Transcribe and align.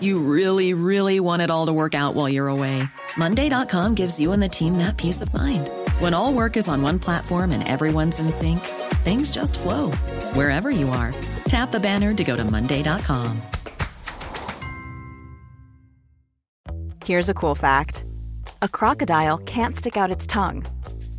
You 0.00 0.18
really, 0.18 0.74
really 0.74 1.20
want 1.20 1.42
it 1.42 1.50
all 1.50 1.66
to 1.66 1.72
work 1.72 1.94
out 1.94 2.14
while 2.14 2.28
you're 2.28 2.48
away. 2.48 2.82
Monday.com 3.16 3.94
gives 3.94 4.18
you 4.18 4.32
and 4.32 4.42
the 4.42 4.48
team 4.48 4.78
that 4.78 4.96
peace 4.96 5.22
of 5.22 5.32
mind. 5.32 5.70
When 6.00 6.12
all 6.12 6.32
work 6.32 6.56
is 6.56 6.66
on 6.66 6.82
one 6.82 6.98
platform 6.98 7.52
and 7.52 7.66
everyone's 7.66 8.18
in 8.18 8.30
sync, 8.30 8.60
things 9.04 9.30
just 9.30 9.58
flow 9.58 9.92
wherever 10.34 10.70
you 10.70 10.88
are. 10.88 11.14
Tap 11.48 11.70
the 11.70 11.80
banner 11.80 12.12
to 12.14 12.24
go 12.24 12.36
to 12.36 12.44
Monday.com. 12.44 13.40
Here's 17.04 17.28
a 17.28 17.34
cool 17.34 17.54
fact 17.54 18.04
a 18.62 18.68
crocodile 18.68 19.38
can't 19.38 19.76
stick 19.76 19.96
out 19.96 20.10
its 20.10 20.26
tongue. 20.26 20.66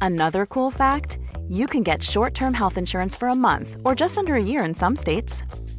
Another 0.01 0.45
cool 0.45 0.69
fact 0.69 1.17
you 1.47 1.65
can 1.65 1.81
get 1.81 2.03
short 2.03 2.33
term 2.33 2.53
health 2.53 2.77
insurance 2.77 3.15
for 3.15 3.29
a 3.29 3.35
month 3.35 3.77
or 3.85 3.95
just 3.95 4.17
under 4.17 4.35
a 4.35 4.43
year 4.43 4.65
in 4.65 4.75
some 4.75 4.95
states. 4.97 5.43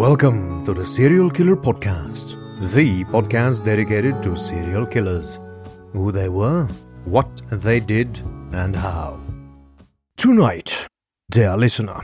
Welcome 0.00 0.64
to 0.64 0.72
the 0.72 0.82
Serial 0.82 1.28
Killer 1.28 1.54
Podcast, 1.56 2.38
the 2.72 3.04
podcast 3.04 3.62
dedicated 3.62 4.22
to 4.22 4.34
serial 4.34 4.86
killers, 4.86 5.38
who 5.92 6.10
they 6.10 6.30
were, 6.30 6.64
what 7.04 7.42
they 7.50 7.80
did, 7.80 8.18
and 8.52 8.74
how. 8.74 9.20
Tonight, 10.16 10.88
dear 11.30 11.54
listener, 11.54 12.02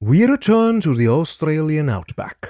we 0.00 0.24
return 0.24 0.80
to 0.80 0.94
the 0.94 1.08
Australian 1.08 1.90
outback. 1.90 2.48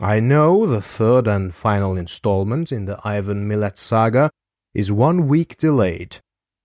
I 0.00 0.18
know 0.18 0.66
the 0.66 0.82
third 0.82 1.28
and 1.28 1.54
final 1.54 1.96
installment 1.96 2.72
in 2.72 2.86
the 2.86 2.98
Ivan 3.04 3.48
Milat 3.48 3.78
saga 3.78 4.32
is 4.74 4.90
one 4.90 5.28
week 5.28 5.56
delayed. 5.56 6.16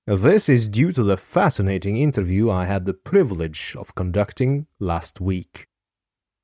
This 0.08 0.50
is 0.50 0.68
due 0.68 0.92
to 0.94 1.04
the 1.04 1.16
fascinating 1.16 1.98
interview 1.98 2.50
I 2.50 2.66
had 2.66 2.86
the 2.86 2.96
privilege 2.96 3.76
of 3.78 3.94
conducting 3.94 4.66
last 4.80 5.22
week. 5.22 5.68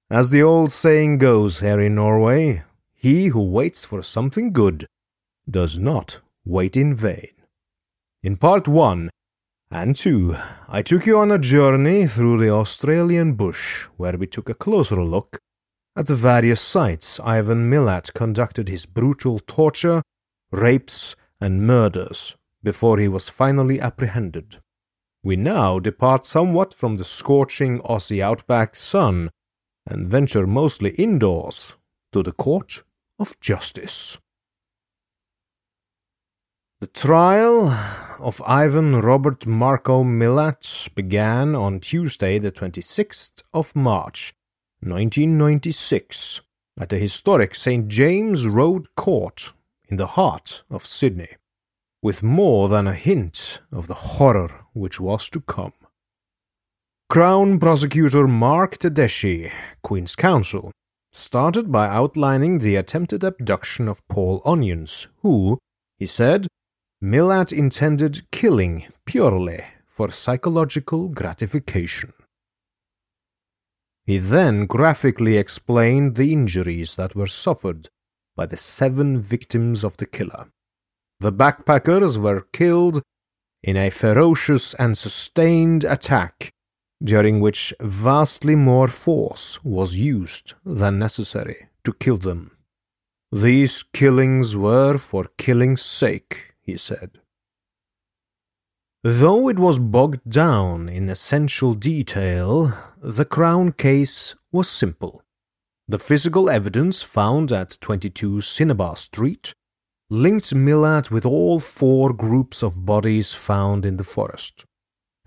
As 0.09 0.29
the 0.29 0.41
old 0.41 0.71
saying 0.71 1.17
goes 1.17 1.59
here 1.59 1.81
in 1.81 1.95
Norway, 1.95 2.63
he 2.93 3.27
who 3.27 3.41
waits 3.41 3.83
for 3.83 4.01
something 4.01 4.53
good 4.53 4.87
does 5.49 5.77
not 5.77 6.21
wait 6.45 6.77
in 6.77 6.95
vain. 6.95 7.31
In 8.23 8.37
part 8.37 8.69
one 8.69 9.09
and 9.69 9.97
two, 9.97 10.37
I 10.69 10.81
took 10.81 11.05
you 11.05 11.17
on 11.17 11.29
a 11.29 11.37
journey 11.37 12.07
through 12.07 12.37
the 12.37 12.49
Australian 12.51 13.33
bush 13.33 13.83
where 13.97 14.15
we 14.17 14.27
took 14.27 14.47
a 14.49 14.53
closer 14.53 15.03
look 15.03 15.39
at 15.93 16.07
the 16.07 16.15
various 16.15 16.61
sites 16.61 17.19
Ivan 17.19 17.69
Milat 17.69 18.13
conducted 18.13 18.69
his 18.69 18.85
brutal 18.85 19.39
torture, 19.39 20.01
rapes, 20.51 21.17
and 21.41 21.67
murders 21.67 22.37
before 22.63 22.97
he 22.97 23.09
was 23.09 23.27
finally 23.27 23.81
apprehended. 23.81 24.59
We 25.21 25.35
now 25.35 25.79
depart 25.79 26.25
somewhat 26.25 26.73
from 26.73 26.95
the 26.95 27.03
scorching 27.03 27.79
Aussie 27.81 28.21
outback 28.21 28.73
sun 28.73 29.31
and 29.87 30.07
venture 30.07 30.45
mostly 30.45 30.91
indoors 30.91 31.75
to 32.11 32.21
the 32.21 32.31
court 32.31 32.83
of 33.19 33.39
justice. 33.39 34.17
The 36.79 36.87
trial 36.87 37.69
of 38.19 38.41
Ivan 38.45 39.01
Robert 39.01 39.47
Marco 39.47 40.03
Milat 40.03 40.93
began 40.93 41.55
on 41.55 41.79
Tuesday, 41.79 42.37
the 42.37 42.51
26th 42.51 43.41
of 43.51 43.75
March, 43.75 44.35
1996, 44.81 46.41
at 46.79 46.89
the 46.89 46.99
historic 46.99 47.55
St. 47.55 47.87
James 47.87 48.45
Road 48.45 48.95
Court 48.95 49.53
in 49.89 49.97
the 49.97 50.05
heart 50.05 50.63
of 50.69 50.85
Sydney, 50.85 51.37
with 52.03 52.21
more 52.21 52.69
than 52.69 52.85
a 52.85 52.93
hint 52.93 53.61
of 53.71 53.87
the 53.87 53.95
horror 53.95 54.65
which 54.73 54.99
was 54.99 55.29
to 55.31 55.41
come. 55.41 55.73
Crown 57.09 57.57
Prosecutor 57.57 58.27
Mark 58.27 58.79
Tedeschi, 58.79 59.49
Queen's 59.81 60.13
Counsel, 60.13 60.71
started 61.13 61.71
by 61.71 61.87
outlining 61.87 62.59
the 62.59 62.75
attempted 62.75 63.23
abduction 63.23 63.87
of 63.87 64.05
Paul 64.09 64.41
Onions, 64.43 65.07
who, 65.21 65.57
he 65.97 66.05
said, 66.05 66.47
Milat 67.01 67.53
intended 67.53 68.29
killing 68.31 68.87
purely 69.05 69.63
for 69.87 70.11
psychological 70.11 71.07
gratification. 71.07 72.11
He 74.05 74.17
then 74.17 74.65
graphically 74.65 75.37
explained 75.37 76.15
the 76.15 76.33
injuries 76.33 76.95
that 76.95 77.15
were 77.15 77.27
suffered 77.27 77.87
by 78.35 78.47
the 78.47 78.57
seven 78.57 79.21
victims 79.21 79.85
of 79.85 79.95
the 79.95 80.05
killer. 80.05 80.47
The 81.21 81.31
backpackers 81.31 82.17
were 82.17 82.47
killed 82.51 83.01
in 83.63 83.77
a 83.77 83.91
ferocious 83.91 84.73
and 84.73 84.97
sustained 84.97 85.85
attack 85.85 86.51
during 87.03 87.39
which 87.39 87.73
vastly 87.79 88.55
more 88.55 88.87
force 88.87 89.63
was 89.63 89.99
used 89.99 90.53
than 90.65 90.99
necessary 90.99 91.67
to 91.83 91.93
kill 91.93 92.17
them. 92.17 92.51
These 93.31 93.83
killings 93.93 94.55
were 94.55 94.97
for 94.97 95.25
killing's 95.37 95.81
sake, 95.81 96.55
he 96.61 96.77
said. 96.77 97.19
Though 99.03 99.47
it 99.47 99.59
was 99.59 99.79
bogged 99.79 100.29
down 100.29 100.89
in 100.89 101.09
essential 101.09 101.73
detail, 101.73 102.73
the 103.01 103.25
Crown 103.25 103.71
case 103.73 104.35
was 104.51 104.67
simple. 104.69 105.23
The 105.87 105.99
physical 105.99 106.49
evidence 106.49 107.01
found 107.01 107.51
at 107.51 107.77
22 107.79 108.41
Cinnabar 108.41 108.97
Street 108.97 109.53
linked 110.09 110.53
Milat 110.53 111.11
with 111.11 111.25
all 111.25 111.59
four 111.59 112.11
groups 112.11 112.63
of 112.63 112.85
bodies 112.85 113.33
found 113.33 113.85
in 113.85 113.97
the 113.97 114.03
forest 114.03 114.65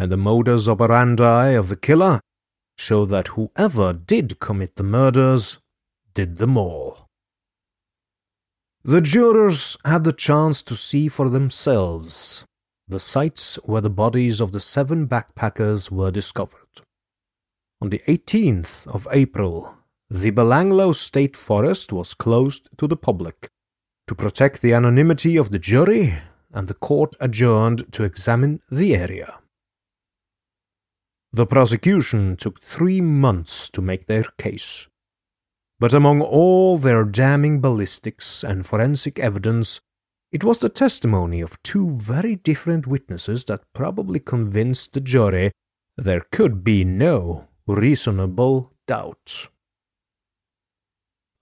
and 0.00 0.10
the 0.10 0.16
modus 0.16 0.66
operandi 0.66 1.50
of 1.50 1.68
the 1.68 1.76
killer 1.76 2.20
show 2.78 3.04
that 3.04 3.28
whoever 3.28 3.92
did 3.92 4.40
commit 4.40 4.76
the 4.76 4.82
murders 4.82 5.58
did 6.14 6.38
them 6.38 6.56
all. 6.56 7.06
The 8.82 9.02
jurors 9.02 9.76
had 9.84 10.04
the 10.04 10.14
chance 10.14 10.62
to 10.62 10.74
see 10.74 11.08
for 11.08 11.28
themselves 11.28 12.46
the 12.88 12.98
sites 12.98 13.56
where 13.64 13.82
the 13.82 13.90
bodies 13.90 14.40
of 14.40 14.52
the 14.52 14.58
seven 14.58 15.06
backpackers 15.06 15.90
were 15.90 16.10
discovered. 16.10 16.80
On 17.82 17.90
the 17.90 18.00
18th 18.08 18.86
of 18.86 19.06
April, 19.12 19.74
the 20.08 20.30
Belanglo 20.30 20.94
State 20.94 21.36
Forest 21.36 21.92
was 21.92 22.14
closed 22.14 22.70
to 22.78 22.86
the 22.86 22.96
public 22.96 23.50
to 24.06 24.14
protect 24.14 24.62
the 24.62 24.72
anonymity 24.72 25.36
of 25.36 25.50
the 25.50 25.58
jury, 25.58 26.14
and 26.54 26.68
the 26.68 26.80
court 26.88 27.16
adjourned 27.20 27.92
to 27.92 28.04
examine 28.04 28.62
the 28.70 28.96
area. 28.96 29.39
The 31.32 31.46
prosecution 31.46 32.36
took 32.36 32.60
three 32.60 33.00
months 33.00 33.70
to 33.70 33.80
make 33.80 34.06
their 34.06 34.24
case. 34.36 34.88
But 35.78 35.94
among 35.94 36.20
all 36.20 36.76
their 36.76 37.04
damning 37.04 37.60
ballistics 37.60 38.42
and 38.42 38.66
forensic 38.66 39.18
evidence, 39.18 39.80
it 40.32 40.44
was 40.44 40.58
the 40.58 40.68
testimony 40.68 41.40
of 41.40 41.62
two 41.62 41.90
very 41.90 42.36
different 42.36 42.86
witnesses 42.86 43.44
that 43.44 43.72
probably 43.72 44.20
convinced 44.20 44.92
the 44.92 45.00
jury 45.00 45.52
there 45.96 46.26
could 46.32 46.64
be 46.64 46.84
no 46.84 47.48
reasonable 47.66 48.72
doubt. 48.86 49.48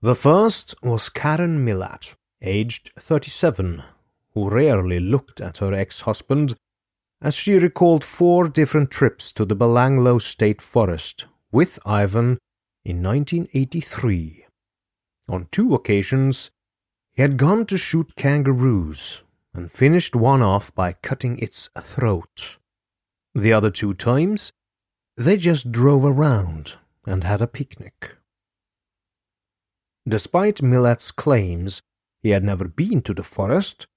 The 0.01 0.15
first 0.15 0.75
was 0.81 1.09
Karen 1.09 1.65
Milat, 1.65 2.15
aged 2.41 2.91
37, 2.97 3.83
who 4.33 4.49
rarely 4.49 4.99
looked 4.99 5.41
at 5.41 5.57
her 5.57 5.73
ex 5.73 6.01
husband, 6.01 6.55
as 7.21 7.35
she 7.35 7.55
recalled 7.55 8.03
four 8.03 8.47
different 8.47 8.89
trips 8.89 9.31
to 9.33 9.45
the 9.45 9.55
Belanglo 9.55 10.21
State 10.21 10.61
Forest 10.61 11.25
with 11.51 11.79
Ivan 11.85 12.37
in 12.85 13.03
1983. 13.03 14.45
On 15.27 15.47
two 15.51 15.75
occasions, 15.75 16.51
he 17.11 17.21
had 17.21 17.37
gone 17.37 17.65
to 17.65 17.77
shoot 17.77 18.15
kangaroos 18.15 19.23
and 19.53 19.71
finished 19.71 20.15
one 20.15 20.41
off 20.41 20.73
by 20.73 20.93
cutting 20.93 21.37
its 21.39 21.69
throat. 21.81 22.57
The 23.35 23.51
other 23.51 23.69
two 23.69 23.93
times, 23.93 24.51
they 25.17 25.35
just 25.35 25.71
drove 25.71 26.05
around 26.05 26.77
and 27.05 27.23
had 27.23 27.41
a 27.41 27.47
picnic. 27.47 28.15
Despite 30.07 30.63
Milat's 30.63 31.11
claims 31.11 31.81
he 32.23 32.29
had 32.29 32.43
never 32.43 32.67
been 32.67 33.01
to 33.01 33.13
the 33.13 33.23
forest, 33.23 33.87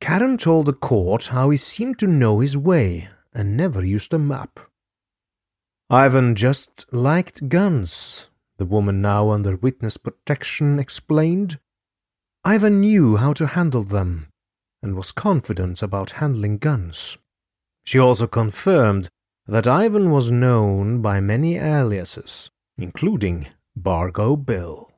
Karen 0.00 0.36
told 0.36 0.66
the 0.66 0.72
court 0.72 1.26
how 1.26 1.50
he 1.50 1.56
seemed 1.56 1.98
to 1.98 2.06
know 2.06 2.40
his 2.40 2.56
way 2.56 3.08
and 3.32 3.56
never 3.56 3.84
used 3.84 4.12
a 4.12 4.18
map. 4.18 4.60
Ivan 5.90 6.34
just 6.34 6.86
liked 6.92 7.48
guns, 7.48 8.28
the 8.56 8.64
woman 8.64 9.00
now 9.00 9.30
under 9.30 9.56
witness 9.56 9.96
protection 9.96 10.78
explained. 10.78 11.58
Ivan 12.44 12.80
knew 12.80 13.16
how 13.16 13.32
to 13.34 13.46
handle 13.46 13.84
them 13.84 14.28
and 14.82 14.94
was 14.94 15.12
confident 15.12 15.82
about 15.82 16.12
handling 16.12 16.58
guns. 16.58 17.16
She 17.84 17.98
also 17.98 18.26
confirmed 18.26 19.08
that 19.46 19.66
Ivan 19.66 20.10
was 20.10 20.30
known 20.30 21.02
by 21.02 21.20
many 21.20 21.56
aliases, 21.56 22.50
including 22.78 23.48
Bargo 23.76 24.36
Bill. 24.36 24.90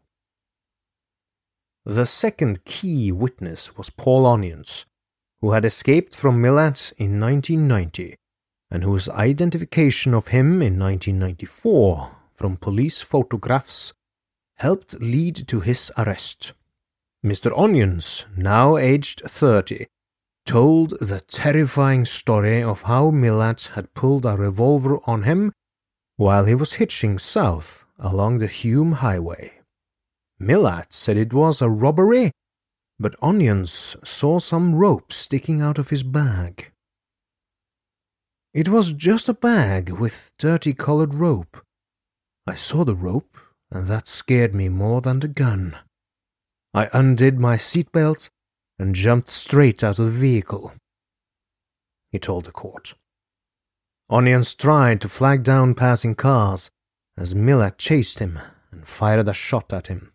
The 1.88 2.04
second 2.04 2.64
key 2.64 3.12
witness 3.12 3.76
was 3.76 3.90
Paul 3.90 4.26
Onions, 4.26 4.86
who 5.40 5.52
had 5.52 5.64
escaped 5.64 6.16
from 6.16 6.42
Milat 6.42 6.92
in 6.96 7.20
1990 7.20 8.16
and 8.72 8.82
whose 8.82 9.08
identification 9.08 10.12
of 10.12 10.28
him 10.28 10.60
in 10.60 10.80
1994 10.80 12.10
from 12.34 12.56
police 12.56 13.02
photographs 13.02 13.92
helped 14.56 15.00
lead 15.00 15.36
to 15.46 15.60
his 15.60 15.92
arrest. 15.96 16.54
Mr. 17.24 17.56
Onions, 17.56 18.26
now 18.36 18.76
aged 18.76 19.22
30, 19.24 19.86
told 20.44 20.98
the 20.98 21.20
terrifying 21.20 22.04
story 22.04 22.64
of 22.64 22.82
how 22.82 23.12
Milat 23.12 23.68
had 23.74 23.94
pulled 23.94 24.26
a 24.26 24.36
revolver 24.36 24.98
on 25.04 25.22
him 25.22 25.52
while 26.16 26.46
he 26.46 26.54
was 26.56 26.74
hitching 26.82 27.16
south 27.16 27.84
along 27.96 28.38
the 28.38 28.48
Hume 28.48 28.94
Highway. 28.94 29.55
Milat 30.38 30.92
said 30.92 31.16
it 31.16 31.32
was 31.32 31.62
a 31.62 31.70
robbery, 31.70 32.30
but 32.98 33.16
Onions 33.22 33.96
saw 34.04 34.38
some 34.38 34.74
rope 34.74 35.12
sticking 35.12 35.60
out 35.60 35.78
of 35.78 35.90
his 35.90 36.02
bag. 36.02 36.72
It 38.52 38.68
was 38.68 38.92
just 38.92 39.28
a 39.28 39.34
bag 39.34 39.90
with 39.90 40.32
dirty 40.38 40.72
colored 40.72 41.14
rope. 41.14 41.62
I 42.46 42.54
saw 42.54 42.84
the 42.84 42.94
rope, 42.94 43.36
and 43.70 43.86
that 43.86 44.08
scared 44.08 44.54
me 44.54 44.68
more 44.68 45.00
than 45.00 45.20
the 45.20 45.28
gun. 45.28 45.76
I 46.72 46.88
undid 46.92 47.38
my 47.38 47.56
seatbelt 47.56 48.30
and 48.78 48.94
jumped 48.94 49.28
straight 49.28 49.82
out 49.82 49.98
of 49.98 50.06
the 50.06 50.12
vehicle. 50.12 50.72
He 52.10 52.18
told 52.18 52.44
the 52.44 52.52
court. 52.52 52.94
Onions 54.08 54.54
tried 54.54 55.00
to 55.00 55.08
flag 55.08 55.42
down 55.42 55.74
passing 55.74 56.14
cars 56.14 56.70
as 57.16 57.34
Milat 57.34 57.78
chased 57.78 58.20
him 58.20 58.38
and 58.70 58.86
fired 58.86 59.26
a 59.26 59.32
shot 59.32 59.72
at 59.72 59.88
him. 59.88 60.12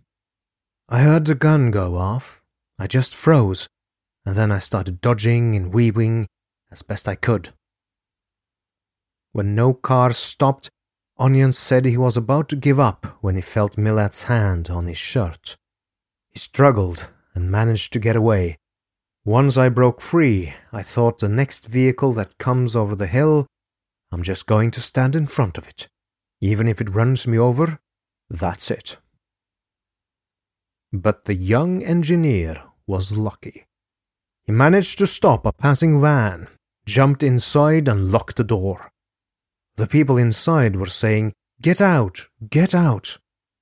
I 0.93 1.03
heard 1.03 1.23
the 1.23 1.35
gun 1.35 1.71
go 1.71 1.95
off. 1.95 2.41
I 2.77 2.85
just 2.85 3.15
froze, 3.15 3.69
and 4.25 4.35
then 4.35 4.51
I 4.51 4.59
started 4.59 4.99
dodging 4.99 5.55
and 5.55 5.73
weaving 5.73 6.27
as 6.69 6.81
best 6.81 7.07
I 7.07 7.15
could. 7.15 7.53
When 9.31 9.55
no 9.55 9.73
cars 9.73 10.17
stopped, 10.17 10.69
Onions 11.17 11.57
said 11.57 11.85
he 11.85 11.95
was 11.95 12.17
about 12.17 12.49
to 12.49 12.57
give 12.57 12.77
up 12.77 13.05
when 13.21 13.35
he 13.35 13.41
felt 13.41 13.77
Milat's 13.77 14.23
hand 14.23 14.69
on 14.69 14.87
his 14.87 14.97
shirt. 14.97 15.55
He 16.27 16.39
struggled 16.39 17.07
and 17.33 17.49
managed 17.49 17.93
to 17.93 17.99
get 17.99 18.17
away. 18.17 18.57
Once 19.23 19.55
I 19.55 19.69
broke 19.69 20.01
free, 20.01 20.53
I 20.73 20.83
thought 20.83 21.19
the 21.19 21.29
next 21.29 21.67
vehicle 21.67 22.11
that 22.15 22.37
comes 22.37 22.75
over 22.75 22.97
the 22.97 23.07
hill, 23.07 23.47
I'm 24.11 24.23
just 24.23 24.45
going 24.45 24.71
to 24.71 24.81
stand 24.81 25.15
in 25.15 25.27
front 25.27 25.57
of 25.57 25.69
it. 25.69 25.87
Even 26.41 26.67
if 26.67 26.81
it 26.81 26.93
runs 26.93 27.25
me 27.25 27.39
over, 27.39 27.79
that's 28.29 28.69
it. 28.69 28.97
But 30.93 31.25
the 31.25 31.35
young 31.35 31.81
engineer 31.81 32.61
was 32.85 33.13
lucky. 33.13 33.65
He 34.43 34.51
managed 34.51 34.97
to 34.97 35.07
stop 35.07 35.45
a 35.45 35.53
passing 35.53 36.01
van, 36.01 36.49
jumped 36.85 37.23
inside, 37.23 37.87
and 37.87 38.11
locked 38.11 38.35
the 38.35 38.43
door. 38.43 38.91
The 39.77 39.87
people 39.87 40.17
inside 40.17 40.75
were 40.75 40.87
saying, 40.87 41.31
Get 41.61 41.79
out! 41.79 42.27
Get 42.49 42.75
out! 42.75 43.19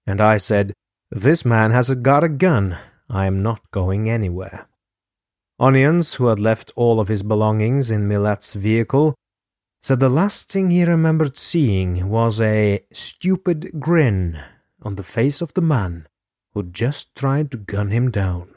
And 0.08 0.20
I 0.20 0.38
said, 0.38 0.74
This 1.12 1.46
man 1.46 1.70
has 1.72 1.90
got 1.90 2.24
a 2.24 2.30
gun. 2.30 2.78
I 3.10 3.26
am 3.26 3.44
not 3.44 3.70
going 3.72 4.10
anywhere. 4.10 4.68
Onions, 5.60 6.16
who 6.16 6.28
had 6.28 6.40
left 6.40 6.72
all 6.76 7.00
of 7.00 7.10
his 7.10 7.22
belongings 7.22 7.92
in 7.92 8.08
Milat's 8.08 8.54
vehicle, 8.54 9.14
said 9.82 10.00
the 10.00 10.10
last 10.10 10.52
thing 10.52 10.72
he 10.72 10.84
remembered 10.84 11.38
seeing 11.38 12.10
was 12.10 12.42
a 12.42 12.84
stupid 12.92 13.80
grin 13.80 14.42
on 14.82 14.96
the 14.96 15.04
face 15.04 15.42
of 15.42 15.54
the 15.54 15.62
man 15.62 16.08
who 16.60 16.64
just 16.64 17.16
tried 17.16 17.50
to 17.50 17.56
gun 17.56 17.90
him 17.90 18.12
down. 18.12 18.50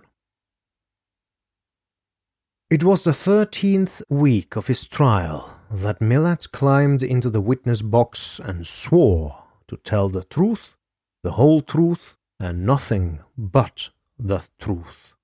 It 2.68 2.82
was 2.82 3.04
the 3.04 3.14
thirteenth 3.14 4.02
week 4.08 4.56
of 4.56 4.66
his 4.66 4.88
trial 4.88 5.60
that 5.70 6.00
Milat 6.00 6.50
climbed 6.50 7.04
into 7.04 7.30
the 7.30 7.40
witness 7.40 7.80
box 7.80 8.40
and 8.40 8.66
swore 8.66 9.44
to 9.68 9.76
tell 9.76 10.08
the 10.08 10.24
truth, 10.24 10.76
the 11.22 11.32
whole 11.32 11.60
truth, 11.62 12.16
and 12.40 12.66
nothing 12.66 13.20
but 13.38 13.90
the 14.18 14.42
truth. 14.58 15.14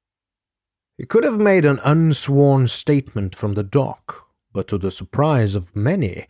He 0.96 1.04
could 1.04 1.24
have 1.24 1.40
made 1.40 1.64
an 1.64 1.80
unsworn 1.84 2.68
statement 2.68 3.34
from 3.34 3.54
the 3.54 3.64
dock, 3.64 4.28
but 4.52 4.68
to 4.68 4.78
the 4.78 4.92
surprise 4.92 5.56
of 5.56 5.74
many, 5.74 6.28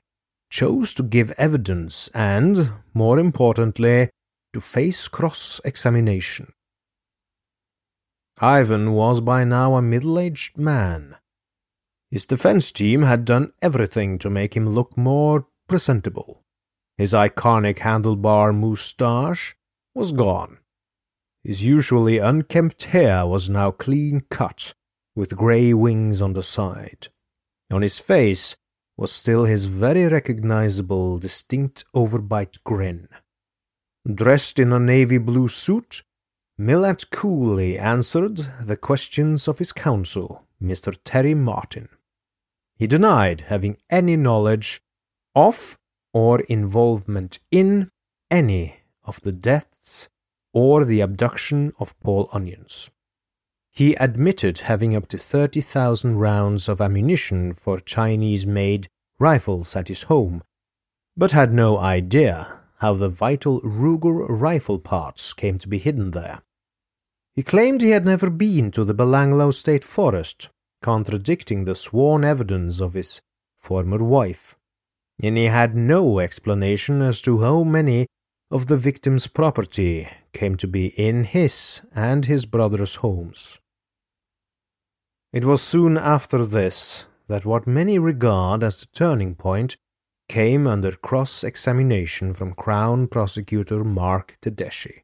chose 0.48 0.94
to 0.94 1.02
give 1.02 1.30
evidence 1.32 2.08
and, 2.14 2.70
more 2.94 3.18
importantly, 3.18 4.08
to 4.58 4.64
face 4.64 5.06
cross 5.06 5.60
examination. 5.64 6.52
Ivan 8.40 8.92
was 8.92 9.20
by 9.20 9.44
now 9.44 9.74
a 9.74 9.82
middle 9.82 10.18
aged 10.18 10.58
man. 10.58 11.14
His 12.10 12.26
defense 12.26 12.72
team 12.72 13.02
had 13.02 13.24
done 13.24 13.52
everything 13.62 14.18
to 14.18 14.30
make 14.30 14.56
him 14.56 14.68
look 14.68 14.96
more 14.96 15.46
presentable. 15.68 16.42
His 16.96 17.12
iconic 17.12 17.78
handlebar 17.78 18.52
moustache 18.52 19.56
was 19.94 20.10
gone. 20.10 20.58
His 21.44 21.64
usually 21.64 22.18
unkempt 22.18 22.84
hair 22.84 23.26
was 23.26 23.48
now 23.48 23.70
clean 23.70 24.22
cut, 24.28 24.74
with 25.14 25.36
grey 25.36 25.72
wings 25.72 26.20
on 26.20 26.32
the 26.32 26.42
side. 26.42 27.08
On 27.70 27.82
his 27.82 28.00
face 28.00 28.56
was 28.96 29.12
still 29.12 29.44
his 29.44 29.66
very 29.66 30.08
recognizable, 30.08 31.18
distinct 31.18 31.84
overbite 31.94 32.58
grin. 32.64 33.08
Dressed 34.12 34.58
in 34.58 34.72
a 34.72 34.78
navy 34.78 35.18
blue 35.18 35.48
suit, 35.48 36.02
Milat 36.58 37.10
coolly 37.10 37.78
answered 37.78 38.38
the 38.62 38.76
questions 38.76 39.46
of 39.46 39.58
his 39.58 39.70
counsel, 39.70 40.46
Mr. 40.62 40.96
Terry 41.04 41.34
Martin. 41.34 41.90
He 42.74 42.86
denied 42.86 43.42
having 43.48 43.76
any 43.90 44.16
knowledge 44.16 44.80
of 45.34 45.76
or 46.14 46.40
involvement 46.40 47.38
in 47.50 47.90
any 48.30 48.76
of 49.04 49.20
the 49.20 49.32
deaths 49.32 50.08
or 50.54 50.86
the 50.86 51.00
abduction 51.02 51.74
of 51.78 51.98
Paul 52.00 52.30
Onions. 52.32 52.88
He 53.70 53.94
admitted 53.96 54.60
having 54.60 54.96
up 54.96 55.06
to 55.08 55.18
30,000 55.18 56.16
rounds 56.16 56.66
of 56.66 56.80
ammunition 56.80 57.52
for 57.52 57.78
Chinese 57.78 58.46
made 58.46 58.88
rifles 59.18 59.76
at 59.76 59.88
his 59.88 60.04
home, 60.04 60.42
but 61.14 61.32
had 61.32 61.52
no 61.52 61.76
idea 61.78 62.57
how 62.78 62.94
the 62.94 63.08
vital 63.08 63.60
Ruger 63.62 64.26
rifle 64.28 64.78
parts 64.78 65.32
came 65.32 65.58
to 65.58 65.68
be 65.68 65.78
hidden 65.78 66.12
there. 66.12 66.42
He 67.34 67.42
claimed 67.42 67.82
he 67.82 67.90
had 67.90 68.04
never 68.04 68.30
been 68.30 68.70
to 68.72 68.84
the 68.84 68.94
Belanglo 68.94 69.52
State 69.52 69.84
Forest, 69.84 70.48
contradicting 70.82 71.64
the 71.64 71.74
sworn 71.74 72.24
evidence 72.24 72.80
of 72.80 72.94
his 72.94 73.20
former 73.58 74.02
wife, 74.02 74.56
and 75.20 75.36
he 75.36 75.44
had 75.44 75.74
no 75.74 76.20
explanation 76.20 77.02
as 77.02 77.20
to 77.22 77.40
how 77.40 77.62
many 77.62 78.06
of 78.50 78.66
the 78.66 78.76
victim's 78.76 79.26
property 79.26 80.08
came 80.32 80.56
to 80.56 80.66
be 80.66 80.88
in 80.98 81.24
his 81.24 81.82
and 81.94 82.24
his 82.24 82.46
brother's 82.46 82.96
homes. 82.96 83.58
It 85.32 85.44
was 85.44 85.60
soon 85.60 85.98
after 85.98 86.46
this 86.46 87.06
that 87.26 87.44
what 87.44 87.66
many 87.66 87.98
regard 87.98 88.62
as 88.62 88.80
the 88.80 88.86
turning 88.86 89.34
point 89.34 89.76
came 90.28 90.66
under 90.66 90.92
cross 90.92 91.42
examination 91.42 92.34
from 92.34 92.52
Crown 92.52 93.08
Prosecutor 93.08 93.82
Mark 93.82 94.36
Tedeschi, 94.42 95.02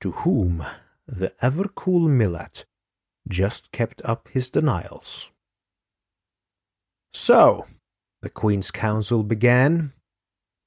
to 0.00 0.10
whom 0.10 0.64
the 1.06 1.32
ever 1.40 1.68
cool 1.68 2.08
Milat 2.08 2.64
just 3.28 3.72
kept 3.72 4.02
up 4.04 4.28
his 4.28 4.50
denials. 4.50 5.30
So, 7.14 7.66
the 8.20 8.30
Queen's 8.30 8.70
Counsel 8.70 9.22
began, 9.22 9.92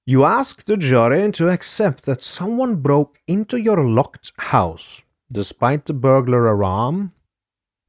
you 0.05 0.23
ask 0.23 0.65
the 0.65 0.77
jury 0.77 1.31
to 1.31 1.49
accept 1.49 2.05
that 2.05 2.21
someone 2.21 2.75
broke 2.77 3.19
into 3.27 3.57
your 3.57 3.83
locked 3.83 4.31
house, 4.37 5.01
despite 5.31 5.85
the 5.85 5.93
burglar 5.93 6.47
alarm, 6.47 7.11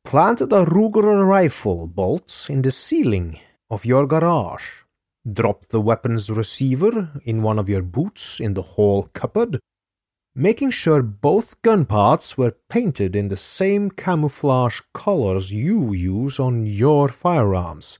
planted 0.05 0.53
a 0.53 0.65
Ruger 0.65 1.27
rifle 1.27 1.87
bolt 1.87 2.47
in 2.49 2.63
the 2.63 2.71
ceiling 2.71 3.39
of 3.69 3.85
your 3.85 4.07
garage, 4.07 4.71
dropped 5.33 5.71
the 5.71 5.81
weapon's 5.81 6.31
receiver 6.31 7.11
in 7.25 7.43
one 7.43 7.59
of 7.59 7.69
your 7.69 7.83
boots 7.83 8.41
in 8.41 8.55
the 8.55 8.63
hall 8.63 9.11
cupboard, 9.13 9.59
making 10.35 10.71
sure 10.71 11.03
both 11.03 11.61
gun 11.63 11.85
parts 11.85 12.37
were 12.37 12.57
painted 12.69 13.17
in 13.17 13.29
the 13.29 13.37
same 13.37 13.91
camouflage 13.91 14.81
colors 14.93 15.53
you 15.53 15.93
use 15.93 16.39
on 16.39 16.67
your 16.67 17.09
firearms, 17.09 17.99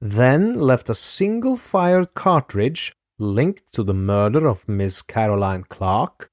then 0.00 0.60
left 0.60 0.90
a 0.90 0.94
single 0.94 1.56
fired 1.56 2.14
cartridge 2.14 2.92
linked 3.18 3.72
to 3.72 3.82
the 3.82 3.94
murder 3.94 4.46
of 4.46 4.68
Miss 4.68 5.00
Caroline 5.00 5.64
Clarke 5.64 6.30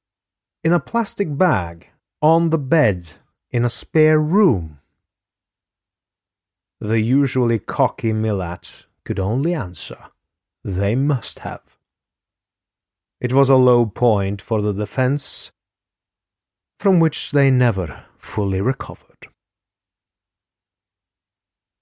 in 0.63 0.73
a 0.73 0.79
plastic 0.79 1.37
bag 1.37 1.87
on 2.21 2.49
the 2.49 2.57
bed 2.57 3.13
in 3.51 3.63
a 3.63 3.69
spare 3.69 4.19
room. 4.19 4.79
The 6.81 6.99
usually 6.99 7.59
cocky 7.59 8.13
Milat 8.13 8.85
could 9.03 9.19
only 9.19 9.53
answer, 9.53 9.97
they 10.63 10.95
must 10.95 11.39
have. 11.39 11.77
It 13.21 13.33
was 13.33 13.49
a 13.49 13.55
low 13.55 13.85
point 13.85 14.41
for 14.41 14.61
the 14.61 14.73
defense, 14.73 15.51
from 16.79 16.99
which 16.99 17.31
they 17.31 17.51
never 17.51 18.03
fully 18.17 18.61
recovered. 18.61 19.27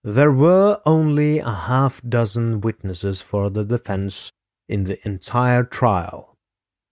There 0.03 0.31
were 0.31 0.79
only 0.86 1.39
a 1.39 1.51
half 1.51 2.01
dozen 2.01 2.62
witnesses 2.62 3.22
for 3.22 3.50
the 3.50 3.65
defense 3.65 4.31
in 4.69 4.86
the 4.86 5.00
entire 5.05 5.63
trial, 5.63 6.36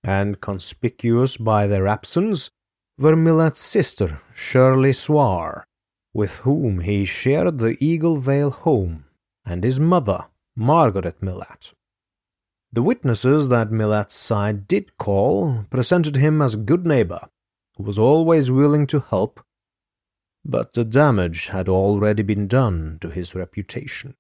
and 0.03 0.41
conspicuous 0.41 1.37
by 1.37 1.65
their 1.65 1.87
absence 1.87 2.49
were 2.97 3.15
Milat's 3.15 3.59
sister, 3.59 4.21
Shirley 4.33 4.93
Soire, 4.93 5.65
with 6.13 6.37
whom 6.39 6.81
he 6.81 7.05
shared 7.05 7.57
the 7.57 7.77
Eagle 7.79 8.17
Vale 8.17 8.51
home, 8.51 9.05
and 9.45 9.63
his 9.63 9.79
mother, 9.79 10.25
Margaret 10.55 11.21
Milat. 11.21 11.73
The 12.75 12.83
witnesses 12.83 13.47
that 13.47 13.71
Milat's 13.71 14.15
side 14.15 14.67
did 14.67 14.97
call 14.97 15.63
presented 15.69 16.17
him 16.17 16.41
as 16.41 16.53
a 16.53 16.57
good 16.57 16.85
neighbor, 16.85 17.21
who 17.77 17.83
was 17.83 17.97
always 17.97 18.51
willing 18.51 18.85
to 18.87 18.99
help, 18.99 19.39
but 20.43 20.73
the 20.73 20.83
damage 20.83 21.47
had 21.47 21.69
already 21.69 22.21
been 22.21 22.49
done 22.49 22.97
to 22.99 23.09
his 23.09 23.33
reputation. 23.33 24.15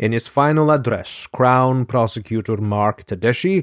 In 0.00 0.10
his 0.10 0.26
final 0.26 0.68
address, 0.72 1.28
Crown 1.28 1.86
Prosecutor 1.86 2.56
Mark 2.56 3.06
Tedeschi 3.06 3.62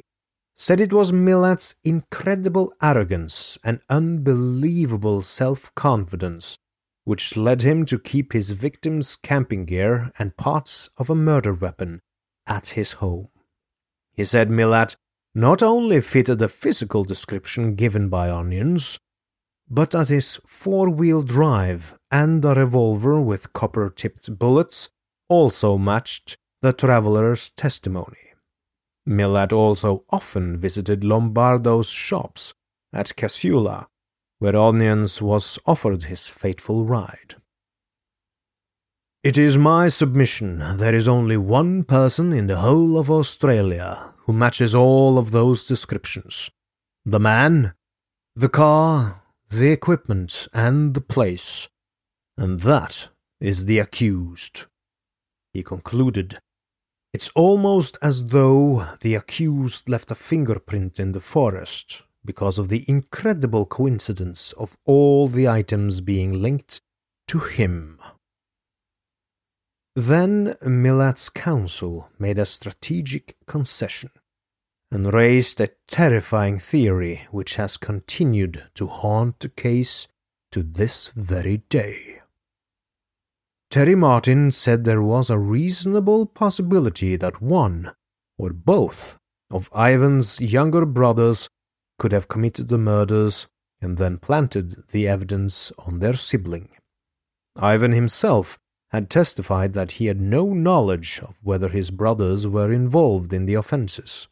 said 0.56 0.80
it 0.80 0.94
was 0.94 1.12
Milat's 1.12 1.76
incredible 1.84 2.74
arrogance 2.82 3.58
and 3.62 3.82
unbelievable 3.90 5.22
self 5.22 5.76
confidence 5.76 6.56
which 7.04 7.36
led 7.36 7.62
him 7.62 7.84
to 7.88 8.00
keep 8.00 8.32
his 8.32 8.52
victim's 8.52 9.18
camping 9.18 9.66
gear 9.66 10.14
and 10.18 10.38
parts 10.38 10.88
of 10.98 11.10
a 11.10 11.16
murder 11.16 11.52
weapon 11.52 12.00
at 12.52 12.68
his 12.80 12.92
home. 13.04 13.30
He 14.12 14.26
said 14.26 14.50
Milat 14.50 14.98
not 15.34 15.64
only 15.64 16.02
fitted 16.02 16.40
the 16.40 16.50
physical 16.50 17.06
description 17.06 17.76
given 17.76 18.10
by 18.10 18.30
Onions, 18.30 19.00
but 19.70 19.92
that 19.92 20.10
his 20.10 20.42
four 20.46 20.90
wheel 20.90 21.24
drive 21.24 21.98
and 22.12 22.44
a 22.44 22.54
revolver 22.54 23.22
with 23.22 23.54
copper 23.54 23.90
tipped 23.90 24.38
bullets 24.38 24.90
also 25.30 25.78
matched 25.78 26.38
the 26.62 26.74
traveller's 26.74 27.52
testimony. 27.52 28.26
Milat 29.08 29.54
also 29.54 30.04
often 30.10 30.58
visited 30.58 31.06
Lombardo's 31.06 31.90
shops 31.90 32.54
at 32.92 33.16
Casula, 33.16 33.88
where 34.40 34.58
Onions 34.58 35.22
was 35.22 35.58
offered 35.66 36.04
his 36.04 36.28
fateful 36.28 36.84
ride. 36.84 37.36
It 39.24 39.38
is 39.38 39.56
my 39.56 39.88
submission 39.88 40.64
there 40.78 40.96
is 40.96 41.08
only 41.08 41.38
one 41.38 41.84
person 41.84 42.34
in 42.34 42.48
the 42.48 42.58
whole 42.58 42.98
of 42.98 43.12
Australia 43.12 44.16
who 44.26 44.34
matches 44.34 44.74
all 44.74 45.20
of 45.20 45.30
those 45.30 45.68
descriptions. 45.68 46.50
The 47.06 47.20
man, 47.20 47.76
the 48.36 48.50
car, 48.50 49.22
the 49.52 49.72
equipment, 49.72 50.48
and 50.56 50.96
the 50.96 51.02
place. 51.02 51.70
And 52.36 52.62
that 52.62 53.10
is 53.40 53.66
the 53.66 53.78
accused 53.78 54.66
he 55.54 55.62
concluded. 55.62 56.40
It's 57.14 57.30
almost 57.36 58.00
as 58.02 58.28
though 58.28 58.88
the 59.02 59.14
accused 59.14 59.88
left 59.88 60.10
a 60.10 60.16
fingerprint 60.16 61.00
in 61.00 61.12
the 61.12 61.20
forest 61.20 62.02
because 62.26 62.58
of 62.58 62.70
the 62.70 62.86
incredible 62.88 63.68
coincidence 63.68 64.52
of 64.54 64.78
all 64.84 65.28
the 65.28 65.48
items 65.48 66.02
being 66.02 66.42
linked 66.42 66.82
to 67.28 67.38
him. 67.38 68.00
Then 69.96 70.56
Milat's 70.62 71.30
counsel 71.30 72.10
made 72.18 72.40
a 72.40 72.46
strategic 72.46 73.36
concession 73.46 74.12
and 74.90 75.14
raised 75.14 75.60
a 75.60 75.70
terrifying 75.88 76.60
theory 76.60 77.28
which 77.32 77.56
has 77.56 77.76
continued 77.78 78.70
to 78.76 78.88
haunt 78.88 79.40
the 79.40 79.50
case 79.50 80.08
to 80.52 80.64
this 80.64 81.12
very 81.16 81.58
day. 81.70 82.22
Terry 83.70 83.96
Martin 83.96 84.52
said 84.52 84.84
there 84.84 85.02
was 85.02 85.30
a 85.30 85.40
reasonable 85.40 86.26
possibility 86.26 87.16
that 87.16 87.42
one, 87.42 87.94
or 88.38 88.52
both, 88.52 89.18
of 89.50 89.70
Ivan's 89.74 90.40
younger 90.42 90.86
brothers 90.86 91.50
could 92.00 92.12
have 92.12 92.28
committed 92.28 92.68
the 92.70 92.78
murders 92.78 93.48
and 93.82 93.98
then 93.98 94.18
planted 94.18 94.88
the 94.90 95.08
evidence 95.08 95.72
on 95.80 96.00
their 96.00 96.14
sibling. 96.14 96.70
Ivan 97.58 97.92
himself 97.92 98.58
had 98.92 99.10
testified 99.10 99.74
that 99.74 99.94
he 99.94 100.08
had 100.08 100.20
no 100.20 100.54
knowledge 100.54 101.20
of 101.24 101.40
whether 101.42 101.70
his 101.70 101.92
brothers 101.92 102.46
were 102.46 102.72
involved 102.72 103.32
in 103.32 103.46
the 103.46 103.54
offences. 103.54 104.28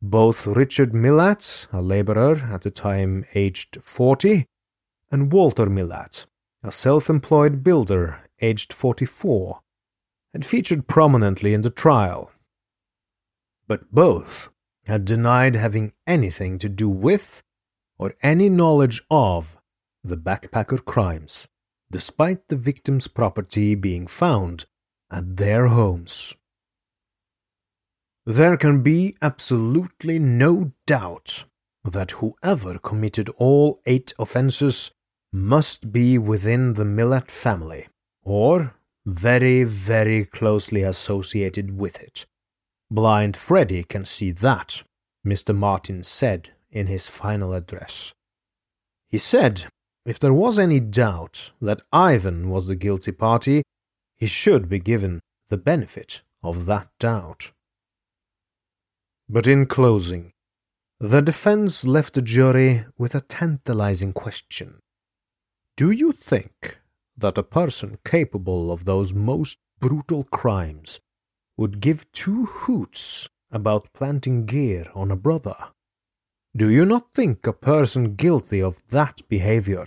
Both 0.00 0.46
Richard 0.46 0.92
Milat, 0.92 1.66
a 1.72 1.82
labourer 1.82 2.36
at 2.36 2.62
the 2.62 2.70
time 2.70 3.24
aged 3.34 3.82
forty, 3.82 4.46
and 5.10 5.32
Walter 5.32 5.66
Milat, 5.66 6.26
a 6.62 6.70
self 6.70 7.10
employed 7.10 7.64
builder 7.64 8.20
aged 8.40 8.72
44, 8.72 9.60
had 10.32 10.46
featured 10.46 10.86
prominently 10.86 11.54
in 11.54 11.62
the 11.62 11.70
trial. 11.70 12.30
But 13.66 13.92
both 13.92 14.50
had 14.86 15.04
denied 15.04 15.56
having 15.56 15.92
anything 16.06 16.58
to 16.60 16.68
do 16.68 16.88
with 16.88 17.42
or 17.98 18.14
any 18.22 18.48
knowledge 18.48 19.02
of 19.10 19.56
the 20.04 20.16
backpacker 20.16 20.84
crimes, 20.84 21.48
despite 21.90 22.48
the 22.48 22.56
victim's 22.56 23.08
property 23.08 23.74
being 23.74 24.06
found 24.06 24.66
at 25.10 25.36
their 25.36 25.68
homes. 25.68 26.34
There 28.26 28.58
can 28.58 28.82
be 28.82 29.16
absolutely 29.22 30.18
no 30.18 30.72
doubt 30.86 31.44
that 31.84 32.12
whoever 32.12 32.78
committed 32.78 33.30
all 33.36 33.80
eight 33.86 34.12
offences 34.18 34.90
must 35.32 35.92
be 35.92 36.18
within 36.18 36.74
the 36.74 36.84
Milat 36.84 37.30
family, 37.30 37.88
or 38.22 38.74
very, 39.06 39.64
very 39.64 40.26
closely 40.26 40.82
associated 40.82 41.78
with 41.78 42.00
it. 42.00 42.26
Blind 42.90 43.36
Freddy 43.36 43.82
can 43.84 44.04
see 44.04 44.30
that, 44.30 44.82
Mr. 45.26 45.54
Martin 45.54 46.02
said 46.02 46.50
in 46.70 46.86
his 46.86 47.08
final 47.08 47.54
address. 47.54 48.12
He 49.08 49.18
said 49.18 49.66
if 50.08 50.18
there 50.18 50.32
was 50.32 50.58
any 50.58 50.80
doubt 50.80 51.52
that 51.60 51.82
Ivan 51.92 52.50
was 52.50 52.66
the 52.66 52.74
guilty 52.74 53.12
party, 53.12 53.62
he 54.16 54.26
should 54.26 54.68
be 54.68 54.78
given 54.78 55.20
the 55.48 55.56
benefit 55.58 56.22
of 56.42 56.66
that 56.66 56.88
doubt. 56.98 57.52
But 59.28 59.46
in 59.46 59.66
closing, 59.66 60.32
the 60.98 61.20
defense 61.20 61.84
left 61.84 62.14
the 62.14 62.22
jury 62.22 62.86
with 62.96 63.14
a 63.14 63.20
tantalizing 63.20 64.12
question. 64.12 64.80
Do 65.76 65.90
you 65.90 66.12
think 66.12 66.78
that 67.16 67.38
a 67.38 67.42
person 67.42 67.98
capable 68.04 68.72
of 68.72 68.84
those 68.84 69.12
most 69.12 69.58
brutal 69.80 70.24
crimes 70.24 71.00
would 71.56 71.80
give 71.80 72.10
two 72.12 72.46
hoots 72.46 73.28
about 73.50 73.92
planting 73.92 74.46
gear 74.46 74.86
on 74.94 75.10
a 75.10 75.16
brother. 75.16 75.56
Do 76.56 76.70
you 76.70 76.84
not 76.84 77.12
think 77.12 77.46
a 77.46 77.52
person 77.52 78.14
guilty 78.14 78.62
of 78.62 78.80
that 78.90 79.20
behavior 79.28 79.86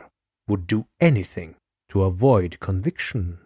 would 0.52 0.68
do 0.68 0.86
anything 1.00 1.56
to 1.88 2.04
avoid 2.04 2.60
conviction? 2.60 3.40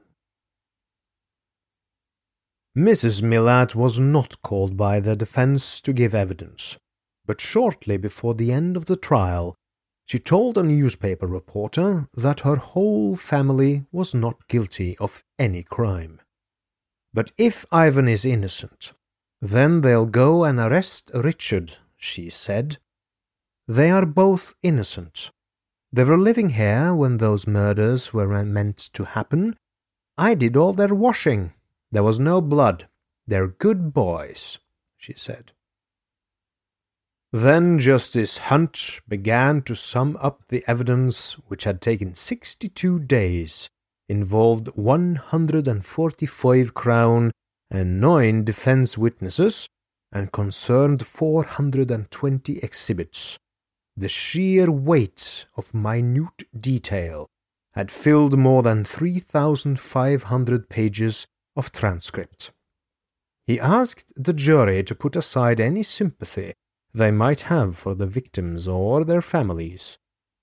Mrs. 2.76 3.22
Milat 3.22 3.76
was 3.76 4.00
not 4.00 4.42
called 4.42 4.76
by 4.76 5.00
the 5.00 5.16
defense 5.16 5.80
to 5.82 5.94
give 5.94 6.16
evidence, 6.16 6.78
but 7.24 7.40
shortly 7.40 7.96
before 7.98 8.34
the 8.34 8.52
end 8.52 8.76
of 8.76 8.86
the 8.86 8.96
trial, 8.98 9.56
she 10.08 10.18
told 10.18 10.58
a 10.58 10.64
newspaper 10.64 11.28
reporter 11.28 12.08
that 12.16 12.40
her 12.40 12.56
whole 12.56 13.16
family 13.16 13.86
was 13.92 14.16
not 14.16 14.48
guilty 14.48 14.98
of 14.98 15.24
any 15.38 15.62
crime. 15.62 16.20
But 17.14 17.32
if 17.38 17.68
Ivan 17.72 18.08
is 18.08 18.26
innocent, 18.26 18.94
then 19.40 19.82
they'll 19.82 20.08
go 20.08 20.44
and 20.44 20.58
arrest 20.60 21.12
Richard, 21.14 21.78
she 21.98 22.32
said. 22.32 22.78
They 23.68 23.92
are 23.92 24.08
both 24.08 24.56
innocent. 24.64 25.30
They 25.96 26.04
were 26.04 26.18
living 26.18 26.50
here 26.50 26.94
when 26.94 27.20
those 27.20 27.48
murders 27.48 28.14
were 28.14 28.44
meant 28.44 28.78
to 28.96 29.06
happen. 29.06 29.56
I 30.18 30.36
did 30.36 30.58
all 30.58 30.74
their 30.74 30.94
washing. 30.94 31.54
There 31.90 32.04
was 32.04 32.20
no 32.20 32.42
blood. 32.42 32.90
They're 33.26 33.48
good 33.48 33.94
boys, 33.94 34.60
she 34.98 35.14
said. 35.14 35.54
Then 37.32 37.80
Justice 37.80 38.40
Hunt 38.40 39.00
began 39.08 39.62
to 39.62 39.74
sum 39.74 40.18
up 40.20 40.44
the 40.50 40.66
evidence 40.68 41.36
which 41.48 41.64
had 41.64 41.80
taken 41.80 42.14
sixty 42.14 42.68
two 42.68 43.00
days, 43.00 43.70
involved 44.10 44.68
one 44.76 45.16
hundred 45.16 45.66
and 45.66 45.86
forty 45.86 46.26
five 46.26 46.74
crown 46.74 47.32
and 47.72 48.02
nine 48.02 48.44
defense 48.44 48.98
witnesses, 48.98 49.70
and 50.12 50.34
concerned 50.34 51.08
four 51.08 51.46
hundred 51.46 51.90
and 51.90 52.12
twenty 52.12 52.58
exhibits. 52.58 53.40
The 53.98 54.10
sheer 54.10 54.70
weight 54.70 55.46
of 55.56 55.74
minute 55.74 56.44
detail 56.60 57.30
had 57.74 57.90
filled 57.90 58.38
more 58.38 58.62
than 58.62 58.84
three 58.84 59.20
thousand 59.20 59.80
five 59.80 60.24
hundred 60.24 60.68
pages 60.70 61.28
of 61.56 61.72
transcript. 61.72 62.52
He 63.48 63.60
asked 63.60 64.12
the 64.16 64.34
jury 64.34 64.84
to 64.84 64.96
put 64.96 65.16
aside 65.16 65.60
any 65.60 65.84
sympathy 65.84 66.54
they 66.94 67.12
might 67.12 67.42
have 67.42 67.78
for 67.78 67.96
the 67.96 68.06
victims 68.06 68.68
or 68.68 69.06
their 69.06 69.22
families, 69.22 69.98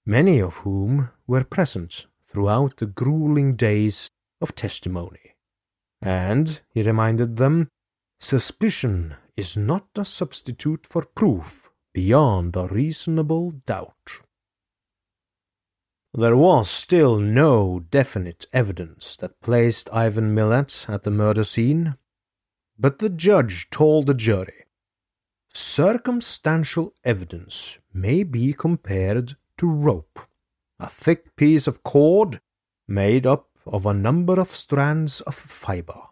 many 0.07 0.39
of 0.39 0.57
whom 0.59 1.11
were 1.27 1.45
present 1.45 2.07
throughout 2.27 2.79
the 2.79 2.87
grueling 2.87 3.57
days 3.57 4.09
of 4.41 4.55
testimony. 4.55 5.35
And, 6.01 6.61
he 6.71 6.83
reminded 6.83 7.37
them, 7.37 7.69
suspicion 8.19 9.17
is 9.37 9.57
not 9.57 9.89
a 9.97 10.05
substitute 10.05 10.87
for 10.87 11.05
proof 11.05 11.72
beyond 11.93 12.57
a 12.57 12.67
reasonable 12.67 13.51
doubt. 13.51 14.23
There 16.15 16.37
was 16.37 16.69
still 16.69 17.19
no 17.19 17.81
definite 17.91 18.47
evidence 18.53 19.17
that 19.17 19.41
placed 19.41 19.89
Ivan 19.93 20.35
Milat 20.35 20.89
at 20.89 21.05
the 21.05 21.11
murder 21.11 21.45
scene, 21.45 21.97
but 22.79 22.99
the 22.99 23.09
judge 23.09 23.71
told 23.71 24.07
the 24.07 24.15
jury 24.15 24.65
circumstantial 25.55 26.95
evidence 27.05 27.79
may 27.93 28.23
be 28.23 28.53
compared 28.53 29.37
to 29.59 29.67
rope, 29.67 30.21
a 30.81 30.89
thick 30.89 31.37
piece 31.37 31.67
of 31.67 31.83
cord 31.83 32.41
made 32.89 33.27
up 33.27 33.49
of 33.67 33.87
a 33.87 33.95
number 33.95 34.41
of 34.41 34.49
strands 34.49 35.21
of 35.23 35.35
fibre. 35.35 36.09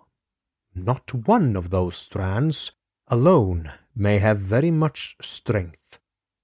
Not 0.74 1.12
one 1.14 1.56
of 1.56 1.70
those 1.70 1.96
strands 1.96 2.72
alone 3.10 3.72
may 3.94 4.18
have 4.18 4.38
very 4.38 4.70
much 4.70 5.16
strength, 5.20 5.98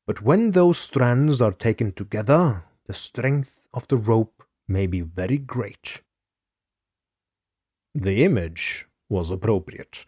but 0.07 0.21
when 0.21 0.51
those 0.51 0.79
strands 0.79 1.41
are 1.41 1.53
taken 1.53 1.93
together, 1.93 2.65
the 2.87 2.93
strength 2.93 3.61
of 3.73 3.87
the 3.89 3.97
rope 3.97 4.43
may 4.67 4.87
be 4.87 5.01
very 5.01 5.39
great. 5.39 6.03
The 7.95 8.25
image 8.25 8.87
was 9.09 9.31
appropriate, 9.31 10.07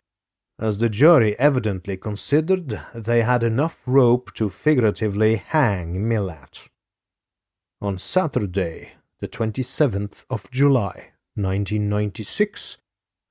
as 0.58 0.78
the 0.78 0.88
jury 0.88 1.38
evidently 1.38 1.96
considered 1.96 2.80
they 2.92 3.22
had 3.22 3.44
enough 3.44 3.80
rope 3.86 4.34
to 4.34 4.50
figuratively 4.50 5.36
hang 5.36 6.08
Milat. 6.08 6.68
On 7.80 7.96
Saturday, 7.98 8.90
the 9.20 9.28
27th 9.28 10.24
of 10.28 10.50
July, 10.50 11.12
1996, 11.36 12.78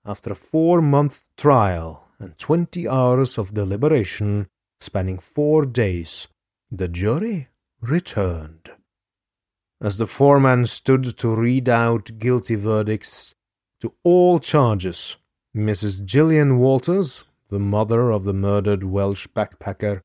after 0.06 0.32
a 0.32 0.36
four 0.36 0.82
month 0.82 1.28
trial 1.36 2.07
and 2.20 2.38
twenty 2.38 2.88
hours 2.88 3.38
of 3.38 3.54
deliberation 3.54 4.48
spanning 4.80 5.20
four 5.20 5.66
days, 5.66 6.28
the 6.72 6.88
jury 6.88 7.50
returned. 7.82 8.72
As 9.82 9.98
the 9.98 10.08
foreman 10.08 10.66
stood 10.66 11.18
to 11.20 11.36
read 11.36 11.70
out 11.70 12.18
guilty 12.18 12.56
verdicts 12.56 13.36
to 13.82 13.94
all 14.04 14.40
charges, 14.40 15.18
Mrs. 15.56 16.04
Gillian 16.04 16.58
Walters, 16.58 17.24
the 17.50 17.60
mother 17.60 18.12
of 18.12 18.24
the 18.24 18.34
murdered 18.34 18.84
Welsh 18.84 19.28
backpacker 19.28 20.02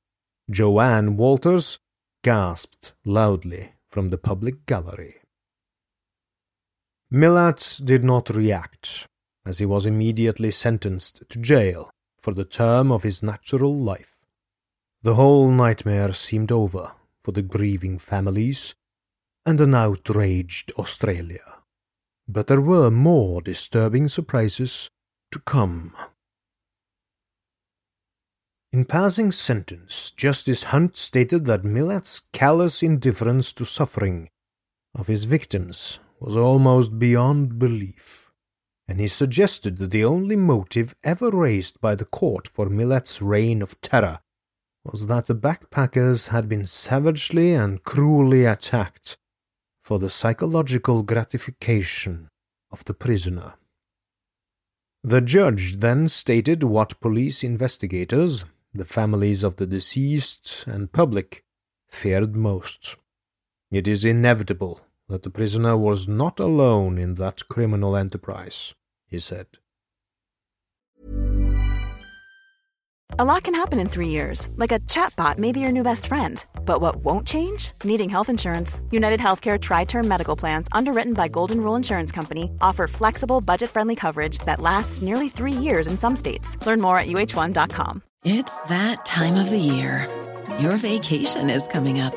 Joanne 0.51 1.17
Walters, 1.17 1.79
gasped 2.23 2.93
loudly 3.05 3.73
from 3.91 4.11
the 4.11 4.19
public 4.19 4.67
gallery. 4.67 5.17
Milat 7.11 7.81
did 7.85 8.05
not 8.05 8.31
react, 8.31 9.07
as 9.45 9.59
he 9.59 9.67
was 9.67 9.87
immediately 9.87 10.51
sentenced 10.51 11.23
to 11.29 11.39
jail 11.39 11.91
for 12.23 12.33
the 12.33 12.45
term 12.45 12.93
of 12.93 13.03
his 13.03 13.23
natural 13.23 13.77
life. 13.77 14.19
The 15.03 15.17
whole 15.17 15.51
nightmare 15.51 16.13
seemed 16.13 16.53
over 16.53 16.93
for 17.23 17.33
the 17.33 17.43
grieving 17.43 17.99
families 17.99 18.75
and 19.45 19.61
an 19.61 19.75
outraged 19.75 20.73
Australia. 20.79 21.63
But 22.29 22.47
there 22.47 22.61
were 22.61 22.91
more 22.91 23.43
disturbing 23.43 24.09
surprises 24.09 24.91
to 25.33 25.41
come. 25.41 25.95
In 28.73 28.87
passing 28.87 29.33
sentence, 29.33 30.13
Justice 30.13 30.63
Hunt 30.65 30.97
stated 30.97 31.45
that 31.45 31.65
Milat's 31.65 32.23
callous 32.33 32.83
indifference 32.83 33.53
to 33.55 33.67
suffering 33.67 34.31
of 34.95 35.09
his 35.09 35.25
victims 35.25 35.99
was 36.21 36.37
almost 36.37 36.99
beyond 36.99 37.59
belief, 37.59 38.32
and 38.89 39.01
he 39.01 39.07
suggested 39.07 39.79
that 39.79 39.91
the 39.91 40.05
only 40.05 40.37
motive 40.37 40.95
ever 41.05 41.31
raised 41.31 41.81
by 41.81 41.95
the 41.95 42.05
court 42.05 42.49
for 42.49 42.69
Milat's 42.69 43.23
reign 43.23 43.63
of 43.63 43.81
terror 43.81 44.21
was 44.85 45.07
that 45.07 45.27
the 45.27 45.35
backpackers 45.35 46.29
had 46.29 46.49
been 46.49 46.67
savagely 46.67 47.53
and 47.55 47.85
cruelly 47.85 48.45
attacked 48.45 49.17
for 49.83 49.99
the 49.99 50.11
psychological 50.11 51.03
gratification 51.03 52.29
of 52.71 52.85
the 52.85 52.95
prisoner. 52.95 53.55
The 55.05 55.21
judge 55.21 55.79
then 55.79 56.09
stated 56.09 56.63
what 56.63 57.01
police 57.01 57.43
investigators, 57.43 58.45
the 58.73 58.85
families 58.85 59.43
of 59.43 59.57
the 59.57 59.67
deceased, 59.67 60.65
and 60.67 60.93
public 60.93 61.45
feared 61.91 62.37
most. 62.37 62.97
It 63.71 63.89
is 63.89 64.05
inevitable 64.05 64.81
that 65.13 65.25
the 65.25 65.31
prisoner 65.31 65.77
was 65.77 66.09
not 66.09 66.41
alone 66.41 66.97
in 66.97 67.15
that 67.15 67.47
criminal 67.47 67.95
enterprise, 67.95 68.75
he 69.07 69.19
said. 69.19 69.47
A 73.19 73.27
lot 73.27 73.43
can 73.43 73.55
happen 73.55 73.79
in 73.79 73.91
three 73.91 74.09
years, 74.09 74.49
like 74.57 74.73
a 74.73 74.79
chatbot 74.95 75.37
may 75.37 75.53
be 75.53 75.61
your 75.61 75.71
new 75.71 75.83
best 75.83 76.07
friend. 76.07 76.43
But 76.65 76.81
what 76.81 76.97
won't 77.05 77.27
change? 77.27 77.73
Needing 77.85 78.09
health 78.09 78.31
insurance. 78.31 78.81
United 78.91 79.21
Healthcare 79.21 79.61
Tri 79.61 79.85
Term 79.85 80.09
Medical 80.09 80.35
Plans, 80.35 80.67
underwritten 80.73 81.13
by 81.13 81.29
Golden 81.29 81.61
Rule 81.61 81.77
Insurance 81.77 82.11
Company, 82.11 82.51
offer 82.63 82.89
flexible, 82.89 83.43
budget 83.43 83.69
friendly 83.69 83.95
coverage 83.95 84.39
that 84.47 84.61
lasts 84.61 85.03
nearly 85.03 85.29
three 85.29 85.53
years 85.53 85.87
in 85.87 85.99
some 85.99 86.17
states. 86.17 86.57
Learn 86.65 86.81
more 86.81 86.97
at 86.97 87.07
uh1.com. 87.07 88.03
It's 88.25 88.65
that 88.65 89.05
time 89.05 89.35
of 89.35 89.51
the 89.51 89.59
year. 89.59 90.09
Your 90.59 90.79
vacation 90.79 91.51
is 91.51 91.69
coming 91.69 92.01
up. 92.01 92.17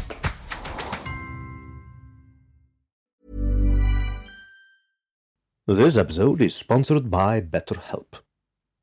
This 5.73 5.95
episode 5.95 6.41
is 6.41 6.53
sponsored 6.53 7.09
by 7.09 7.39
BetterHelp. 7.39 8.19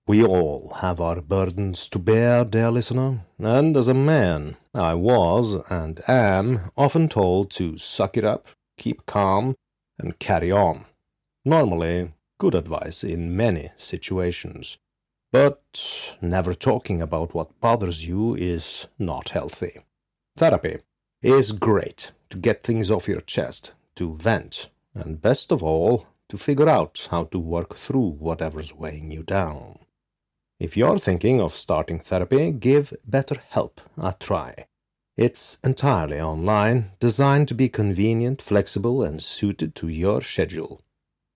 We 0.07 0.24
all 0.24 0.72
have 0.81 1.03
our 1.03 1.20
burdens 1.20 1.87
to 1.90 1.98
bear, 1.98 2.46
dear 2.46 2.70
listener, 2.70 3.27
and 3.38 3.77
as 3.77 3.88
a 3.88 3.94
man, 3.94 4.57
I 4.74 4.94
was 4.94 5.57
and 5.70 6.01
am 6.09 6.70
often 6.79 7.11
told 7.11 7.51
to 7.51 7.77
suck 7.77 8.16
it 8.16 8.24
up, 8.24 8.46
keep 8.79 9.05
calm, 9.05 9.55
and 9.98 10.18
carry 10.18 10.51
on. 10.51 10.87
Normally, 11.44 12.14
good 12.38 12.55
advice 12.55 13.05
in 13.05 13.37
many 13.37 13.70
situations. 13.77 14.79
But 15.31 16.16
never 16.22 16.55
talking 16.55 17.03
about 17.03 17.35
what 17.35 17.61
bothers 17.61 18.07
you 18.07 18.35
is 18.35 18.87
not 18.98 19.29
healthy. 19.29 19.81
Therapy 20.38 20.79
is 21.20 21.53
great 21.53 22.12
to 22.31 22.38
get 22.38 22.62
things 22.62 22.90
off 22.90 23.09
your 23.09 23.20
chest, 23.20 23.72
to 23.96 24.14
vent, 24.14 24.70
and 24.94 25.20
best 25.20 25.53
of 25.53 25.62
all, 25.62 26.07
to 26.28 26.38
figure 26.38 26.68
out 26.68 27.08
how 27.10 27.24
to 27.24 27.38
work 27.38 27.76
through 27.76 28.16
whatever's 28.18 28.74
weighing 28.74 29.10
you 29.10 29.22
down. 29.22 29.78
If 30.60 30.76
you're 30.76 30.98
thinking 30.98 31.40
of 31.40 31.54
starting 31.54 32.00
therapy, 32.00 32.50
give 32.50 32.92
BetterHelp 33.08 33.78
a 33.96 34.14
try. 34.18 34.66
It's 35.16 35.58
entirely 35.64 36.20
online, 36.20 36.92
designed 37.00 37.48
to 37.48 37.54
be 37.54 37.68
convenient, 37.68 38.42
flexible, 38.42 39.02
and 39.02 39.22
suited 39.22 39.74
to 39.76 39.88
your 39.88 40.22
schedule. 40.22 40.80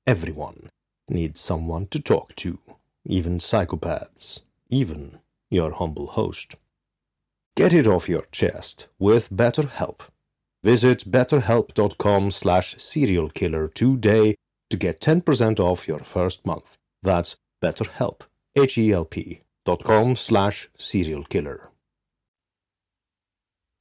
Everyone 0.07 0.71
needs 1.09 1.41
someone 1.41 1.87
to 1.89 2.01
talk 2.01 2.35
to, 2.37 2.59
even 3.05 3.39
psychopaths, 3.39 4.41
even 4.69 5.19
your 5.51 5.73
humble 5.73 6.09
host. 6.09 6.57
Get 7.57 7.73
it 7.73 7.87
off 7.87 8.09
your 8.09 8.27
chest 8.33 8.89
with 8.99 9.31
BetterHelp. 9.31 10.01
Visit 10.63 11.11
betterhelp.com 11.11 12.31
slash 12.31 12.77
serialkiller 12.77 13.73
today 13.75 14.37
to 14.73 14.79
get 14.79 15.01
10% 15.01 15.61
off 15.61 15.87
your 15.87 16.01
first 16.01 16.47
month. 16.47 16.79
That's 17.03 17.37
BetterHelp, 17.63 18.23
H-E-L-P 18.57 19.43
dot 19.67 19.85
com 19.85 20.17
slash 20.17 20.69
serial 20.77 21.25
killer. 21.25 21.71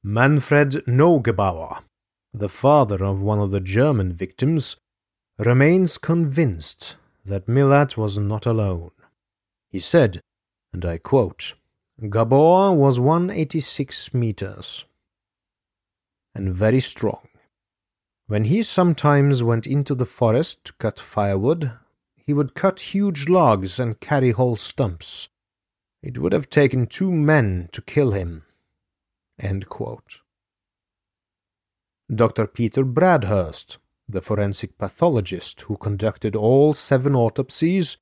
Manfred 0.04 0.84
Neugebauer, 0.86 1.80
the 2.34 2.50
father 2.50 3.02
of 3.04 3.22
one 3.22 3.40
of 3.40 3.50
the 3.50 3.60
German 3.60 4.12
victims, 4.12 4.76
remains 5.38 5.96
convinced 5.96 6.96
that 7.24 7.46
Milat 7.46 7.96
was 7.96 8.18
not 8.18 8.44
alone. 8.44 8.90
He 9.70 9.78
said, 9.78 10.20
and 10.74 10.84
I 10.84 10.98
quote, 10.98 11.54
Gabor 12.00 12.74
was 12.74 13.00
186 13.00 14.12
meters 14.12 14.84
and 16.34 16.54
very 16.54 16.80
strong. 16.80 17.28
When 18.32 18.44
he 18.44 18.62
sometimes 18.62 19.42
went 19.42 19.66
into 19.66 19.94
the 19.94 20.06
forest 20.06 20.64
to 20.64 20.72
cut 20.78 20.98
firewood, 20.98 21.72
he 22.16 22.32
would 22.32 22.54
cut 22.54 22.94
huge 22.94 23.28
logs 23.28 23.78
and 23.78 24.00
carry 24.00 24.30
whole 24.30 24.56
stumps. 24.56 25.28
It 26.02 26.16
would 26.16 26.32
have 26.32 26.48
taken 26.48 26.86
two 26.86 27.12
men 27.12 27.68
to 27.72 27.82
kill 27.82 28.12
him. 28.12 28.44
Dr. 32.10 32.46
Peter 32.46 32.86
Bradhurst, 32.86 33.76
the 34.08 34.22
forensic 34.22 34.78
pathologist 34.78 35.60
who 35.60 35.76
conducted 35.76 36.34
all 36.34 36.72
seven 36.72 37.14
autopsies, 37.14 37.98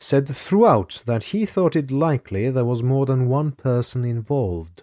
said 0.00 0.26
throughout 0.26 1.02
that 1.04 1.24
he 1.24 1.44
thought 1.44 1.76
it 1.76 1.90
likely 1.90 2.48
there 2.48 2.64
was 2.64 2.82
more 2.82 3.04
than 3.04 3.28
one 3.28 3.52
person 3.52 4.02
involved. 4.02 4.82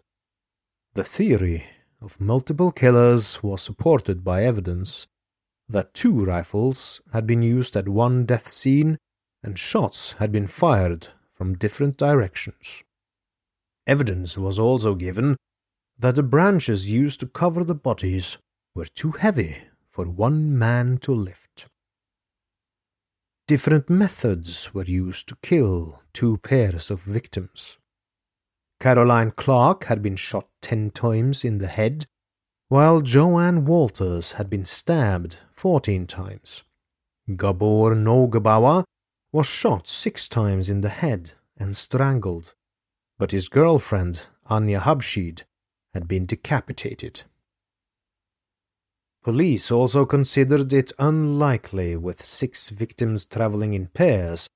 The 0.94 1.04
theory 1.04 1.66
of 2.02 2.20
multiple 2.20 2.72
killers 2.72 3.44
was 3.44 3.62
supported 3.62 4.24
by 4.24 4.44
evidence 4.44 5.08
that 5.70 5.94
two 5.94 6.26
rifles 6.26 7.02
had 7.14 7.28
been 7.28 7.44
used 7.44 7.76
at 7.76 7.88
one 7.88 8.26
death 8.26 8.48
scene 8.48 8.98
and 9.44 9.58
shots 9.58 10.14
had 10.14 10.32
been 10.32 10.48
fired 10.48 11.08
from 11.34 11.58
different 11.58 11.98
directions. 11.98 12.84
Evidence 13.88 14.38
was 14.38 14.60
also 14.60 14.96
given 14.96 15.38
that 15.98 16.16
the 16.16 16.24
branches 16.24 16.90
used 16.92 17.20
to 17.20 17.28
cover 17.28 17.64
the 17.64 17.76
bodies 17.76 18.38
were 18.76 18.86
too 18.86 19.12
heavy 19.12 19.58
for 19.90 20.06
one 20.06 20.58
man 20.58 20.98
to 20.98 21.12
lift. 21.14 21.68
Different 23.48 23.90
methods 23.90 24.74
were 24.74 24.84
used 24.84 25.28
to 25.28 25.38
kill 25.44 26.02
two 26.14 26.38
pairs 26.38 26.90
of 26.90 27.02
victims. 27.02 27.78
Caroline 28.82 29.30
Clarke 29.30 29.84
had 29.84 30.02
been 30.02 30.15
shot 30.15 30.48
ten 30.60 30.89
times 30.89 31.46
in 31.46 31.60
the 31.60 31.67
head, 31.67 32.08
while 32.67 33.02
Joanne 33.02 33.63
Walters 33.63 34.34
had 34.34 34.50
been 34.50 34.65
stabbed 34.65 35.38
fourteen 35.54 36.08
times. 36.08 36.63
Gabor 37.38 37.94
Neugebauer 37.94 38.84
was 39.32 39.46
shot 39.46 39.88
six 39.88 40.28
times 40.28 40.67
in 40.67 40.82
the 40.82 40.89
head 40.89 41.34
and 41.58 41.76
strangled, 41.76 42.56
but 43.20 43.32
his 43.32 43.50
girlfriend, 43.50 44.26
Anya 44.48 44.80
Habschied, 44.80 45.44
had 45.94 46.08
been 46.08 46.26
decapitated. 46.26 47.22
Police 49.24 49.70
also 49.70 50.08
considered 50.08 50.74
it 50.74 50.91
unlikely, 50.98 51.96
with 51.98 52.26
six 52.26 52.70
victims 52.70 53.26
traveling 53.26 53.76
in 53.76 53.89
pairs, 53.89 54.50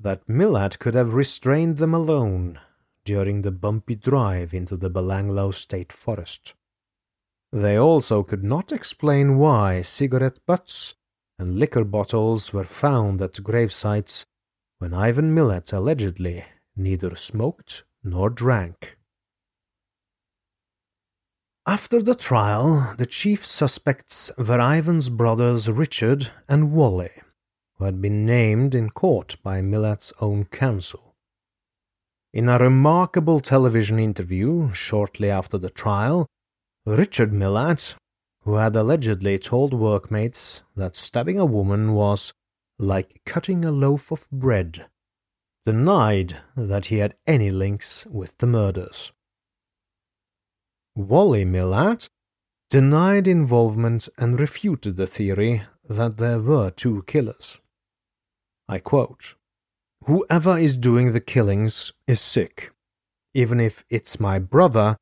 that 0.00 0.26
Milat 0.26 0.78
could 0.78 0.94
have 0.94 1.12
restrained 1.12 1.76
them 1.76 1.92
alone 1.92 2.58
during 3.06 3.40
the 3.40 3.52
bumpy 3.52 3.94
drive 3.94 4.52
into 4.52 4.76
the 4.76 4.90
Belanglo 4.90 5.54
State 5.54 5.92
Forest. 5.92 6.54
They 7.52 7.76
also 7.76 8.22
could 8.22 8.44
not 8.44 8.72
explain 8.72 9.38
why 9.38 9.80
cigarette 9.80 10.40
butts 10.44 10.96
and 11.38 11.58
liquor 11.58 11.84
bottles 11.84 12.52
were 12.52 12.64
found 12.64 13.22
at 13.22 13.42
grave 13.42 13.72
sites 13.72 14.26
when 14.78 14.92
Ivan 14.92 15.34
Milat 15.34 15.72
allegedly 15.72 16.44
neither 16.76 17.14
smoked 17.16 17.84
nor 18.02 18.28
drank. 18.28 18.98
After 21.66 22.02
the 22.02 22.14
trial, 22.14 22.94
the 22.98 23.06
chief 23.06 23.46
suspects 23.46 24.30
were 24.36 24.60
Ivan's 24.60 25.08
brothers 25.08 25.68
Richard 25.68 26.30
and 26.48 26.72
Wally, 26.72 27.10
who 27.74 27.84
had 27.84 28.00
been 28.00 28.26
named 28.26 28.74
in 28.74 28.90
court 28.90 29.36
by 29.42 29.60
Milat's 29.60 30.12
own 30.20 30.44
counsel. 30.46 31.15
In 32.36 32.50
a 32.50 32.58
remarkable 32.58 33.40
television 33.40 33.98
interview 33.98 34.70
shortly 34.74 35.30
after 35.30 35.56
the 35.56 35.70
trial, 35.70 36.26
Richard 36.84 37.32
Milat, 37.32 37.94
who 38.42 38.56
had 38.56 38.76
allegedly 38.76 39.38
told 39.38 39.72
workmates 39.72 40.62
that 40.74 40.94
stabbing 40.94 41.38
a 41.38 41.46
woman 41.46 41.94
was 41.94 42.34
like 42.78 43.22
cutting 43.24 43.64
a 43.64 43.70
loaf 43.70 44.12
of 44.12 44.30
bread, 44.30 44.84
denied 45.64 46.36
that 46.54 46.86
he 46.92 46.98
had 46.98 47.14
any 47.26 47.48
links 47.48 48.04
with 48.10 48.36
the 48.36 48.46
murders. 48.46 49.12
Wally 50.94 51.46
Milat 51.46 52.06
denied 52.68 53.26
involvement 53.26 54.10
and 54.18 54.38
refuted 54.38 54.98
the 54.98 55.06
theory 55.06 55.62
that 55.88 56.18
there 56.18 56.40
were 56.40 56.70
two 56.70 57.02
killers. 57.06 57.62
I 58.68 58.78
quote, 58.78 59.36
Whoever 60.06 60.56
is 60.56 60.76
doing 60.76 61.12
the 61.12 61.20
killings 61.20 61.92
is 62.06 62.20
sick. 62.20 62.70
Even 63.34 63.58
if 63.58 63.84
it's 63.90 64.20
my 64.20 64.38
brother, 64.38 64.96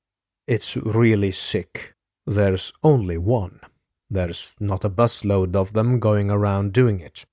it's 0.47 0.79
really 0.79 1.31
sick. 1.31 1.93
There's 2.27 2.73
only 2.83 3.19
one. 3.19 3.61
There's 4.09 4.57
not 4.59 4.83
a 4.83 4.89
busload 4.89 5.57
of 5.57 5.75
them 5.75 6.01
going 6.01 6.31
around 6.31 6.73
doing 6.73 7.01
it. 7.01 7.27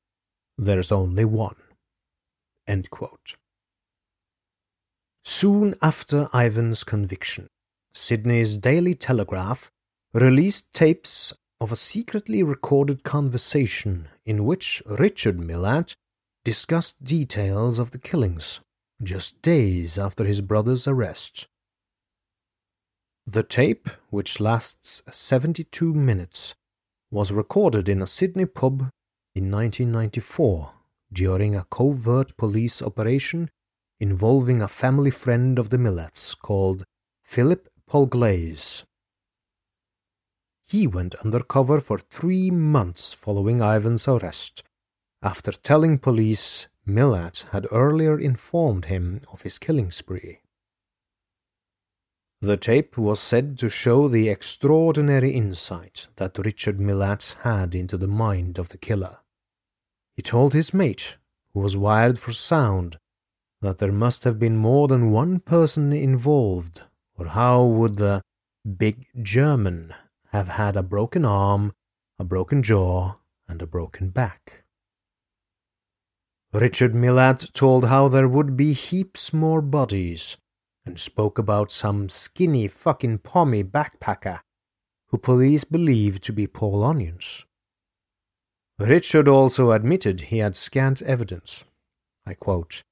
There's 0.57 0.91
only 0.91 1.23
one. 1.23 1.55
Soon 5.23 5.75
after 5.81 6.27
Ivan's 6.33 6.83
conviction, 6.83 7.47
Sydney's 7.93 8.57
Daily 8.57 8.95
Telegraph 8.95 9.71
released 10.13 10.73
tapes 10.73 11.33
of 11.61 11.71
a 11.71 11.77
secretly 11.77 12.43
recorded 12.43 13.03
conversation 13.03 14.09
in 14.25 14.43
which 14.43 14.83
Richard 14.85 15.37
Milat 15.37 15.95
discussed 16.43 17.03
details 17.03 17.77
of 17.77 17.91
the 17.91 17.99
killings 17.99 18.61
just 19.03 19.41
days 19.41 19.99
after 19.99 20.23
his 20.23 20.41
brother's 20.41 20.87
arrest. 20.87 21.47
The 23.27 23.43
tape, 23.43 23.89
which 24.09 24.39
lasts 24.39 25.03
72 25.11 25.93
minutes, 25.93 26.55
was 27.11 27.31
recorded 27.31 27.87
in 27.87 28.01
a 28.01 28.07
Sydney 28.07 28.45
pub 28.45 28.89
in 29.35 29.51
1994 29.51 30.71
during 31.13 31.55
a 31.55 31.65
covert 31.69 32.35
police 32.37 32.81
operation 32.81 33.49
involving 33.99 34.61
a 34.61 34.67
family 34.67 35.11
friend 35.11 35.59
of 35.59 35.69
the 35.69 35.77
Milats 35.77 36.35
called 36.35 36.83
Philip 37.23 37.69
Polglase. 37.87 38.83
He 40.67 40.87
went 40.87 41.15
undercover 41.15 41.79
for 41.79 41.99
three 41.99 42.49
months 42.49 43.13
following 43.13 43.61
Ivan's 43.61 44.07
arrest 44.07 44.63
after 45.21 45.51
telling 45.51 45.97
police 45.97 46.67
Milat 46.87 47.45
had 47.51 47.67
earlier 47.71 48.19
informed 48.19 48.85
him 48.85 49.21
of 49.31 49.43
his 49.43 49.59
killing 49.59 49.91
spree. 49.91 50.39
The 52.41 52.57
tape 52.57 52.97
was 52.97 53.19
said 53.19 53.59
to 53.59 53.69
show 53.69 54.07
the 54.07 54.29
extraordinary 54.29 55.29
insight 55.31 56.07
that 56.15 56.39
Richard 56.39 56.79
Milat 56.79 57.35
had 57.41 57.75
into 57.75 57.97
the 57.97 58.07
mind 58.07 58.57
of 58.57 58.69
the 58.69 58.79
killer. 58.79 59.19
He 60.15 60.23
told 60.23 60.53
his 60.53 60.73
mate, 60.73 61.17
who 61.53 61.59
was 61.59 61.77
wired 61.77 62.17
for 62.17 62.33
sound, 62.33 62.97
that 63.61 63.77
there 63.77 63.91
must 63.91 64.23
have 64.23 64.39
been 64.39 64.57
more 64.57 64.87
than 64.87 65.11
one 65.11 65.39
person 65.39 65.93
involved, 65.93 66.81
or 67.15 67.27
how 67.27 67.63
would 67.63 67.97
the 67.97 68.23
big 68.77 69.07
German 69.21 69.93
have 70.31 70.47
had 70.47 70.75
a 70.75 70.83
broken 70.83 71.25
arm, 71.25 71.73
a 72.17 72.23
broken 72.23 72.63
jaw, 72.63 73.15
and 73.47 73.61
a 73.61 73.67
broken 73.67 74.09
back. 74.09 74.60
Richard 76.53 76.93
Milat 76.93 77.53
told 77.53 77.85
how 77.85 78.09
there 78.09 78.27
would 78.27 78.57
be 78.57 78.73
heaps 78.73 79.31
more 79.31 79.61
bodies, 79.61 80.35
and 80.85 80.99
spoke 80.99 81.37
about 81.37 81.71
some 81.71 82.09
skinny 82.09 82.67
fucking 82.67 83.19
pommy 83.19 83.63
backpacker 83.63 84.41
who 85.07 85.17
police 85.17 85.63
believed 85.63 86.23
to 86.23 86.33
be 86.33 86.47
Paul 86.47 86.83
Onions. 86.83 87.45
Richard 88.79 89.27
also 89.27 89.71
admitted 89.71 90.21
he 90.21 90.39
had 90.39 90.55
scant 90.55 91.01
evidence. 91.03 91.63
I 92.25 92.33
quote, 92.33 92.83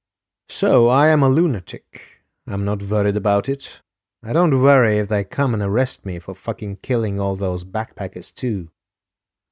So 0.48 0.88
I 0.88 1.08
am 1.08 1.22
a 1.22 1.28
lunatic. 1.28 2.02
I'm 2.46 2.64
not 2.64 2.82
worried 2.82 3.16
about 3.16 3.48
it. 3.48 3.80
I 4.22 4.32
don't 4.32 4.62
worry 4.62 4.98
if 4.98 5.08
they 5.08 5.24
come 5.24 5.54
and 5.54 5.62
arrest 5.62 6.06
me 6.06 6.18
for 6.18 6.34
fucking 6.34 6.76
killing 6.82 7.18
all 7.18 7.36
those 7.36 7.64
backpackers 7.64 8.34
too. 8.34 8.70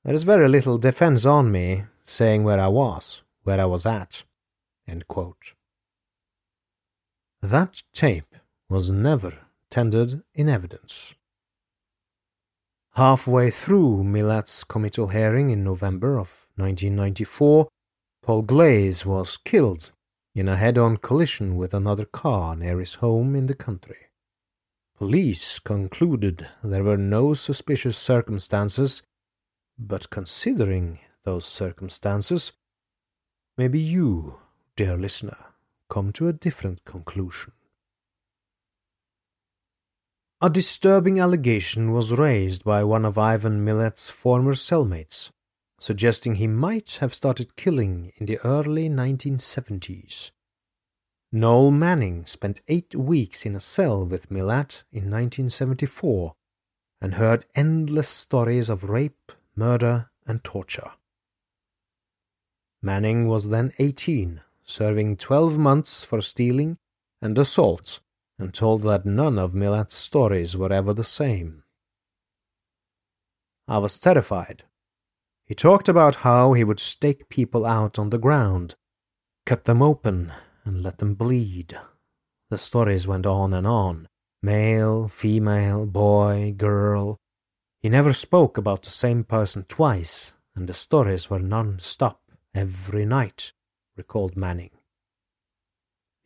There 0.05 0.15
is 0.15 0.23
very 0.23 0.49
little 0.49 0.79
defense 0.79 1.27
on 1.27 1.51
me 1.51 1.85
saying 2.05 2.45
where 2.45 2.61
I 2.61 2.69
was, 2.69 3.23
where 3.49 3.63
I 3.63 3.65
was 3.65 3.87
at. 3.87 4.25
That 7.41 7.83
tape 7.95 8.35
was 8.69 8.91
never 8.91 9.33
tendered 9.71 10.23
in 10.35 10.51
evidence. 10.51 11.15
Halfway 12.93 13.51
through 13.51 14.05
Milat's 14.05 14.65
committal 14.65 15.09
hearing 15.09 15.49
in 15.49 15.65
November 15.65 16.19
of 16.19 16.47
1994, 16.57 17.69
Polglase 18.23 19.07
was 19.07 19.39
killed 19.39 19.93
in 20.35 20.47
a 20.47 20.57
head 20.57 20.77
on 20.77 20.99
collision 20.99 21.57
with 21.57 21.73
another 21.73 22.05
car 22.05 22.55
near 22.55 22.79
his 22.81 22.97
home 22.97 23.35
in 23.35 23.47
the 23.47 23.55
country. 23.55 24.11
Police 24.99 25.59
concluded 25.59 26.47
there 26.63 26.85
were 26.85 26.99
no 26.99 27.33
suspicious 27.33 27.97
circumstances, 27.97 29.03
but 29.79 30.11
considering 30.11 30.99
those 31.25 31.47
circumstances, 31.47 32.53
maybe 33.59 33.81
you, 33.81 34.37
dear 34.77 34.97
listener, 34.97 35.47
come 35.91 36.13
to 36.13 36.29
a 36.29 36.33
different 36.33 36.85
conclusion. 36.85 37.53
A 40.41 40.49
disturbing 40.49 41.19
allegation 41.19 41.91
was 41.91 42.13
raised 42.13 42.63
by 42.63 42.85
one 42.85 43.05
of 43.05 43.19
Ivan 43.19 43.65
Milat's 43.65 44.09
former 44.09 44.55
cellmates, 44.55 45.31
suggesting 45.81 46.37
he 46.37 46.47
might 46.47 46.99
have 47.01 47.13
started 47.13 47.57
killing 47.57 48.13
in 48.19 48.27
the 48.27 48.39
early 48.45 48.89
1970s. 48.89 50.31
Noel 51.33 51.73
Manning 51.73 52.25
spent 52.27 52.61
eight 52.69 52.95
weeks 52.95 53.45
in 53.45 53.57
a 53.57 53.61
cell 53.61 54.07
with 54.07 54.31
Milat 54.31 54.85
in 54.93 55.11
1974 55.11 56.35
and 57.01 57.15
heard 57.15 57.45
endless 57.57 58.09
stories 58.09 58.69
of 58.69 58.85
rape, 58.85 59.33
murder, 59.57 60.11
and 60.27 60.45
torture. 60.45 60.93
Manning 62.89 63.29
was 63.29 63.51
then 63.51 63.75
18, 63.79 64.41
serving 64.65 65.19
12 65.19 65.59
months 65.59 66.05
for 66.05 66.23
stealing 66.23 66.79
and 67.21 67.39
assault 67.39 68.01
and 68.39 68.55
told 68.55 68.81
that 68.85 69.05
none 69.05 69.39
of 69.39 69.53
Milat's 69.53 69.95
stories 69.95 70.57
were 70.57 70.73
ever 70.73 70.95
the 70.95 71.05
same. 71.05 71.65
I 73.69 73.77
was 73.77 73.99
terrified. 73.99 74.65
He 75.45 75.55
talked 75.55 75.87
about 75.87 76.25
how 76.25 76.55
he 76.55 76.65
would 76.65 76.81
stake 76.81 77.29
people 77.29 77.67
out 77.67 77.99
on 77.99 78.09
the 78.09 78.17
ground, 78.17 78.75
cut 79.45 79.65
them 79.65 79.83
open, 79.83 80.33
and 80.65 80.83
let 80.83 80.97
them 80.97 81.13
bleed. 81.13 81.79
The 82.49 82.57
stories 82.57 83.07
went 83.07 83.27
on 83.27 83.53
and 83.53 83.67
on 83.67 84.09
male, 84.43 85.09
female, 85.09 85.85
boy, 85.85 86.55
girl. 86.57 87.19
He 87.81 87.91
never 87.91 88.15
spoke 88.15 88.57
about 88.57 88.83
the 88.83 88.89
same 89.05 89.25
person 89.25 89.65
twice, 89.65 90.37
and 90.57 90.67
the 90.67 90.73
stories 90.73 91.29
were 91.29 91.39
non 91.39 91.81
stop 91.81 92.23
every 92.55 93.05
night, 93.05 93.53
recalled 93.97 94.37
Manning. 94.37 94.71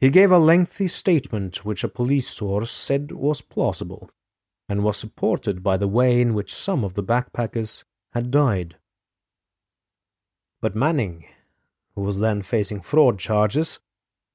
He 0.01 0.11
gave 0.11 0.33
a 0.33 0.39
lengthy 0.39 0.89
statement 0.89 1.65
which 1.65 1.85
a 1.85 1.89
police 1.89 2.29
source 2.29 2.71
said 2.71 3.13
was 3.13 3.41
plausible, 3.41 4.11
and 4.69 4.83
was 4.83 4.97
supported 4.97 5.63
by 5.63 5.77
the 5.77 5.89
way 5.89 6.21
in 6.21 6.35
which 6.35 6.55
some 6.55 6.83
of 6.83 6.95
the 6.95 7.05
backpackers 7.05 7.85
had 8.13 8.31
died. 8.31 8.77
But 10.61 10.75
Manning, 10.75 11.27
who 11.95 12.03
was 12.03 12.21
then 12.21 12.43
facing 12.43 12.81
fraud 12.81 13.19
charges, 13.19 13.81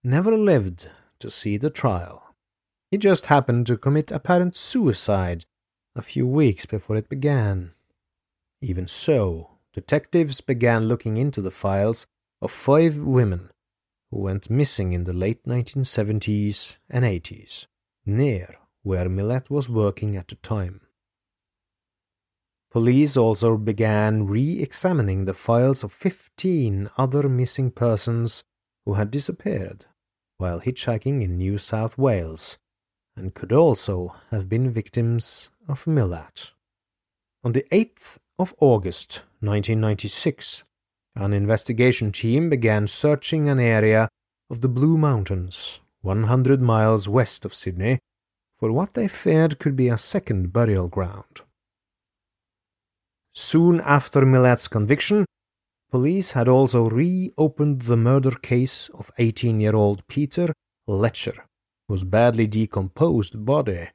never 0.03 0.37
lived 0.37 0.89
to 1.19 1.29
see 1.29 1.57
the 1.57 1.69
trial. 1.69 2.35
He 2.91 2.97
just 2.97 3.25
happened 3.25 3.67
to 3.67 3.77
commit 3.77 4.11
apparent 4.11 4.55
suicide 4.55 5.45
a 5.95 6.01
few 6.01 6.25
weeks 6.25 6.65
before 6.65 6.95
it 6.95 7.09
began. 7.09 7.73
Even 8.61 8.87
so, 8.87 9.56
detectives 9.77 10.41
began 10.41 10.87
looking 10.87 11.17
into 11.17 11.39
the 11.39 11.51
files 11.51 12.07
of 12.41 12.49
five 12.49 12.97
women 12.97 13.51
who 14.09 14.17
went 14.17 14.49
missing 14.49 14.91
in 14.91 15.03
the 15.03 15.13
late 15.13 15.43
1970s 15.45 16.77
and 16.89 17.05
80s, 17.05 17.67
near 18.03 18.55
where 18.81 19.07
Milat 19.07 19.51
was 19.51 19.69
working 19.69 20.15
at 20.15 20.29
the 20.29 20.35
time. 20.37 20.81
Police 22.71 23.15
also 23.15 23.55
began 23.55 24.25
re 24.25 24.59
examining 24.59 25.25
the 25.25 25.35
files 25.35 25.83
of 25.83 25.93
15 25.93 26.89
other 26.97 27.29
missing 27.29 27.69
persons 27.69 28.45
who 28.83 28.95
had 28.95 29.11
disappeared 29.11 29.85
while 30.39 30.59
hitchhiking 30.59 31.21
in 31.21 31.37
New 31.37 31.59
South 31.59 31.99
Wales 31.99 32.57
and 33.15 33.35
could 33.35 33.51
also 33.51 34.15
have 34.31 34.49
been 34.49 34.71
victims 34.71 35.51
of 35.67 35.85
Milat. 35.85 36.53
On 37.43 37.51
the 37.51 37.65
8th 37.71 38.17
of 38.39 38.53
August 38.59 39.23
1996, 39.39 40.63
an 41.15 41.33
investigation 41.33 42.11
team 42.11 42.49
began 42.49 42.87
searching 42.87 43.49
an 43.49 43.59
area 43.59 44.07
of 44.49 44.61
the 44.61 44.67
Blue 44.67 44.97
Mountains, 44.97 45.79
100 46.01 46.61
miles 46.61 47.09
west 47.09 47.45
of 47.45 47.55
Sydney, 47.55 47.99
for 48.59 48.71
what 48.71 48.93
they 48.93 49.07
feared 49.07 49.57
could 49.57 49.75
be 49.75 49.89
a 49.89 49.97
second 49.97 50.53
burial 50.53 50.87
ground. 50.87 51.41
Soon 53.33 53.81
after 53.81 54.21
Milat's 54.21 54.67
conviction, 54.67 55.25
police 55.89 56.33
had 56.33 56.47
also 56.47 56.89
reopened 56.89 57.83
the 57.83 57.97
murder 57.97 58.31
case 58.31 58.89
of 58.89 59.11
18 59.17 59.59
year 59.59 59.75
old 59.75 60.07
Peter 60.07 60.53
Letcher, 60.85 61.45
whose 61.87 62.03
badly 62.03 62.45
decomposed 62.45 63.45
body 63.45 63.89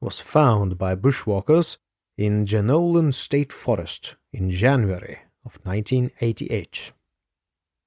was 0.00 0.18
found 0.20 0.78
by 0.78 0.96
bushwalkers 0.96 1.76
in 2.16 2.46
Jenolan 2.46 3.12
State 3.12 3.52
Forest 3.52 4.14
in 4.32 4.48
January 4.48 5.18
of 5.44 5.58
1988. 5.64 6.92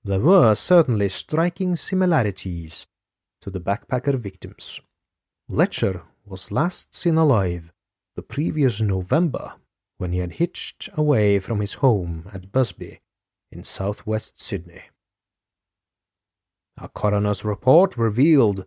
There 0.03 0.19
were 0.19 0.53
certainly 0.53 1.07
striking 1.07 1.77
similarities 1.77 2.87
to 3.39 3.49
the 3.49 3.61
backpacker 3.61 4.19
victims. 4.19 4.81
Letcher 5.47 6.03
was 6.25 6.51
last 6.51 6.93
seen 6.93 7.15
alive 7.17 7.71
the 8.17 8.21
previous 8.21 8.81
November 8.81 9.53
when 9.97 10.11
he 10.11 10.19
had 10.19 10.33
hitched 10.33 10.89
away 10.95 11.39
from 11.39 11.61
his 11.61 11.75
home 11.75 12.29
at 12.33 12.51
Busby 12.51 12.99
in 13.49 13.63
southwest 13.63 14.41
Sydney. 14.41 14.81
A 16.77 16.89
coroner's 16.89 17.45
report 17.45 17.95
revealed 17.95 18.65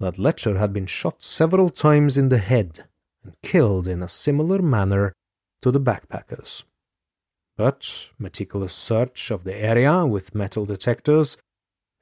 that 0.00 0.18
Letcher 0.18 0.58
had 0.58 0.72
been 0.72 0.86
shot 0.86 1.22
several 1.22 1.68
times 1.68 2.16
in 2.16 2.30
the 2.30 2.38
head 2.38 2.84
and 3.24 3.34
killed 3.42 3.88
in 3.88 4.02
a 4.02 4.08
similar 4.08 4.60
manner 4.60 5.12
to 5.62 5.70
the 5.70 5.80
backpackers 5.80 6.64
but 7.56 8.10
meticulous 8.18 8.74
search 8.74 9.30
of 9.30 9.44
the 9.44 9.54
area 9.54 10.04
with 10.06 10.34
metal 10.34 10.66
detectors 10.66 11.36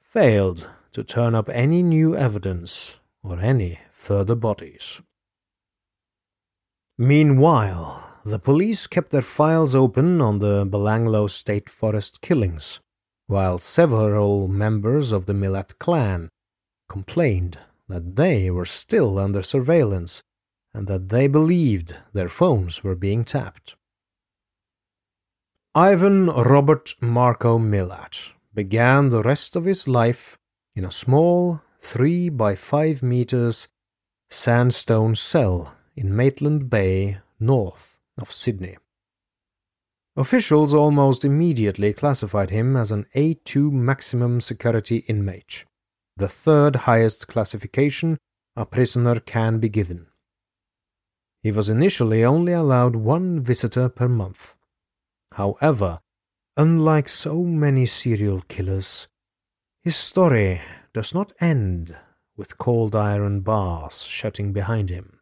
failed 0.01 0.67
to 0.91 1.03
turn 1.03 1.35
up 1.35 1.49
any 1.49 1.83
new 1.83 2.15
evidence 2.15 2.99
or 3.23 3.39
any 3.39 3.79
further 3.91 4.35
bodies. 4.35 5.01
Meanwhile, 6.97 8.19
the 8.25 8.39
police 8.39 8.87
kept 8.87 9.11
their 9.11 9.21
files 9.21 9.75
open 9.75 10.21
on 10.21 10.39
the 10.39 10.65
Belanglo 10.65 11.29
State 11.29 11.69
Forest 11.69 12.21
killings, 12.21 12.79
while 13.27 13.57
several 13.57 14.47
members 14.47 15.11
of 15.11 15.25
the 15.25 15.33
Milat 15.33 15.77
clan 15.79 16.29
complained 16.89 17.57
that 17.87 18.15
they 18.15 18.49
were 18.49 18.65
still 18.65 19.17
under 19.19 19.41
surveillance 19.41 20.21
and 20.73 20.87
that 20.87 21.09
they 21.09 21.27
believed 21.27 21.95
their 22.13 22.29
phones 22.29 22.83
were 22.83 22.95
being 22.95 23.23
tapped. 23.23 23.75
Ivan 25.75 26.27
Robert 26.27 26.93
Marco 27.01 27.57
Milat 27.57 28.33
began 28.53 29.09
the 29.09 29.23
rest 29.23 29.55
of 29.55 29.65
his 29.65 29.87
life 29.87 30.37
in 30.75 30.85
a 30.85 30.91
small 30.91 31.61
three 31.81 32.29
by 32.29 32.55
five 32.55 33.01
meters 33.03 33.67
sandstone 34.29 35.15
cell 35.15 35.75
in 35.95 36.15
Maitland 36.15 36.69
Bay, 36.69 37.19
north 37.39 37.99
of 38.17 38.31
Sydney. 38.31 38.77
Officials 40.15 40.73
almost 40.73 41.25
immediately 41.25 41.91
classified 41.91 42.51
him 42.51 42.75
as 42.75 42.91
an 42.91 43.07
A2 43.15 43.71
maximum 43.71 44.41
security 44.41 44.97
inmate, 45.07 45.65
the 46.17 46.29
third 46.29 46.75
highest 46.87 47.27
classification 47.27 48.17
a 48.55 48.65
prisoner 48.65 49.19
can 49.19 49.57
be 49.57 49.69
given. 49.69 50.05
He 51.43 51.51
was 51.51 51.69
initially 51.69 52.23
only 52.23 52.53
allowed 52.53 52.95
one 52.95 53.39
visitor 53.41 53.89
per 53.89 54.07
month 54.07 54.55
However, 55.33 55.99
Unlike 56.55 57.09
so 57.09 57.41
many 57.41 57.87
serial 57.87 58.43
killers, 58.47 59.07
his 59.81 59.95
story 59.95 60.61
does 60.93 61.11
not 61.11 61.31
end 61.41 61.95
with 62.37 62.59
cold 62.59 62.95
iron 62.95 63.41
bars 63.41 64.03
shutting 64.03 64.53
behind 64.53 64.91
him. 64.91 65.19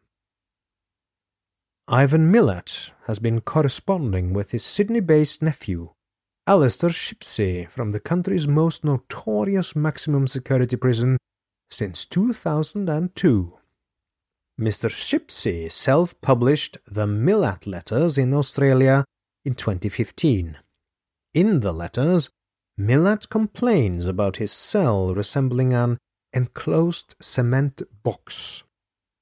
Ivan 1.88 2.30
Milat 2.30 2.90
has 3.06 3.18
been 3.18 3.40
corresponding 3.40 4.34
with 4.34 4.50
his 4.50 4.62
Sydney 4.62 5.00
based 5.00 5.42
nephew, 5.42 5.94
Alastair 6.46 6.90
Shipsey, 6.90 7.66
from 7.70 7.92
the 7.92 8.00
country's 8.00 8.46
most 8.46 8.84
notorious 8.84 9.74
maximum 9.74 10.26
security 10.26 10.76
prison 10.76 11.16
since 11.70 12.04
2002. 12.04 13.58
Mr. 14.62 14.88
Shipsey 14.88 15.68
self 15.68 16.14
published 16.20 16.78
the 16.86 17.04
Milat 17.04 17.66
Letters 17.66 18.16
in 18.16 18.32
Australia 18.32 19.04
in 19.44 19.56
2015. 19.56 20.56
In 21.34 21.60
the 21.60 21.72
letters, 21.72 22.30
Milat 22.78 23.28
complains 23.28 24.06
about 24.06 24.36
his 24.36 24.52
cell 24.52 25.16
resembling 25.16 25.74
an 25.74 25.98
enclosed 26.32 27.16
cement 27.20 27.82
box. 28.04 28.62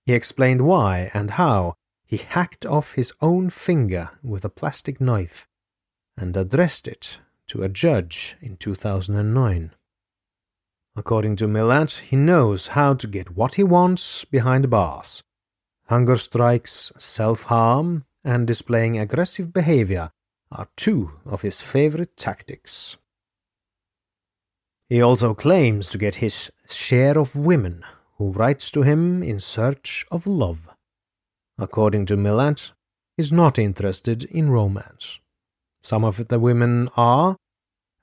He 0.04 0.12
explained 0.12 0.60
why 0.66 1.10
and 1.14 1.30
how 1.30 1.72
he 2.04 2.18
hacked 2.18 2.66
off 2.66 2.92
his 2.92 3.14
own 3.22 3.48
finger 3.48 4.10
with 4.22 4.44
a 4.44 4.50
plastic 4.50 5.00
knife 5.00 5.48
and 6.18 6.36
addressed 6.36 6.86
it 6.86 7.18
to 7.46 7.62
a 7.62 7.70
judge 7.70 8.36
in 8.42 8.58
2009. 8.58 9.70
According 10.94 11.36
to 11.36 11.48
Milat, 11.48 12.00
he 12.00 12.16
knows 12.16 12.68
how 12.68 12.92
to 12.92 13.06
get 13.06 13.34
what 13.34 13.54
he 13.54 13.62
wants 13.62 14.26
behind 14.26 14.68
bars. 14.68 15.22
Hunger 15.90 16.18
strikes, 16.18 16.92
self 16.98 17.42
harm, 17.42 18.04
and 18.22 18.46
displaying 18.46 18.96
aggressive 18.96 19.52
behavior 19.52 20.12
are 20.52 20.68
two 20.76 21.10
of 21.26 21.42
his 21.42 21.60
favorite 21.60 22.16
tactics. 22.16 22.96
He 24.88 25.02
also 25.02 25.34
claims 25.34 25.88
to 25.88 25.98
get 25.98 26.22
his 26.22 26.52
share 26.68 27.18
of 27.18 27.34
women 27.34 27.82
who 28.18 28.30
writes 28.30 28.70
to 28.70 28.82
him 28.82 29.24
in 29.24 29.40
search 29.40 30.06
of 30.12 30.28
love. 30.28 30.68
According 31.58 32.06
to 32.06 32.16
Milat, 32.16 32.70
is 33.18 33.32
not 33.32 33.58
interested 33.58 34.22
in 34.22 34.48
romance. 34.48 35.18
Some 35.82 36.04
of 36.04 36.28
the 36.28 36.38
women 36.38 36.88
are, 36.96 37.34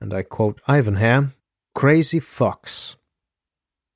and 0.02 0.14
I 0.14 0.24
quote 0.24 0.60
Ivan 0.68 0.98
here, 0.98 1.32
crazy 1.74 2.20
fox. 2.20 2.98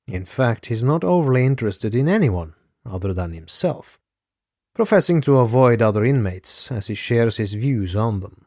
In 0.06 0.24
fact, 0.24 0.66
he's 0.66 0.82
not 0.82 1.04
overly 1.04 1.44
interested 1.44 1.94
in 1.94 2.08
anyone 2.08 2.54
other 2.84 3.12
than 3.12 3.32
himself, 3.32 3.98
professing 4.74 5.20
to 5.22 5.38
avoid 5.38 5.82
other 5.82 6.04
inmates 6.04 6.70
as 6.70 6.86
he 6.86 6.94
shares 6.94 7.36
his 7.36 7.54
views 7.54 7.94
on 7.94 8.20
them. 8.20 8.46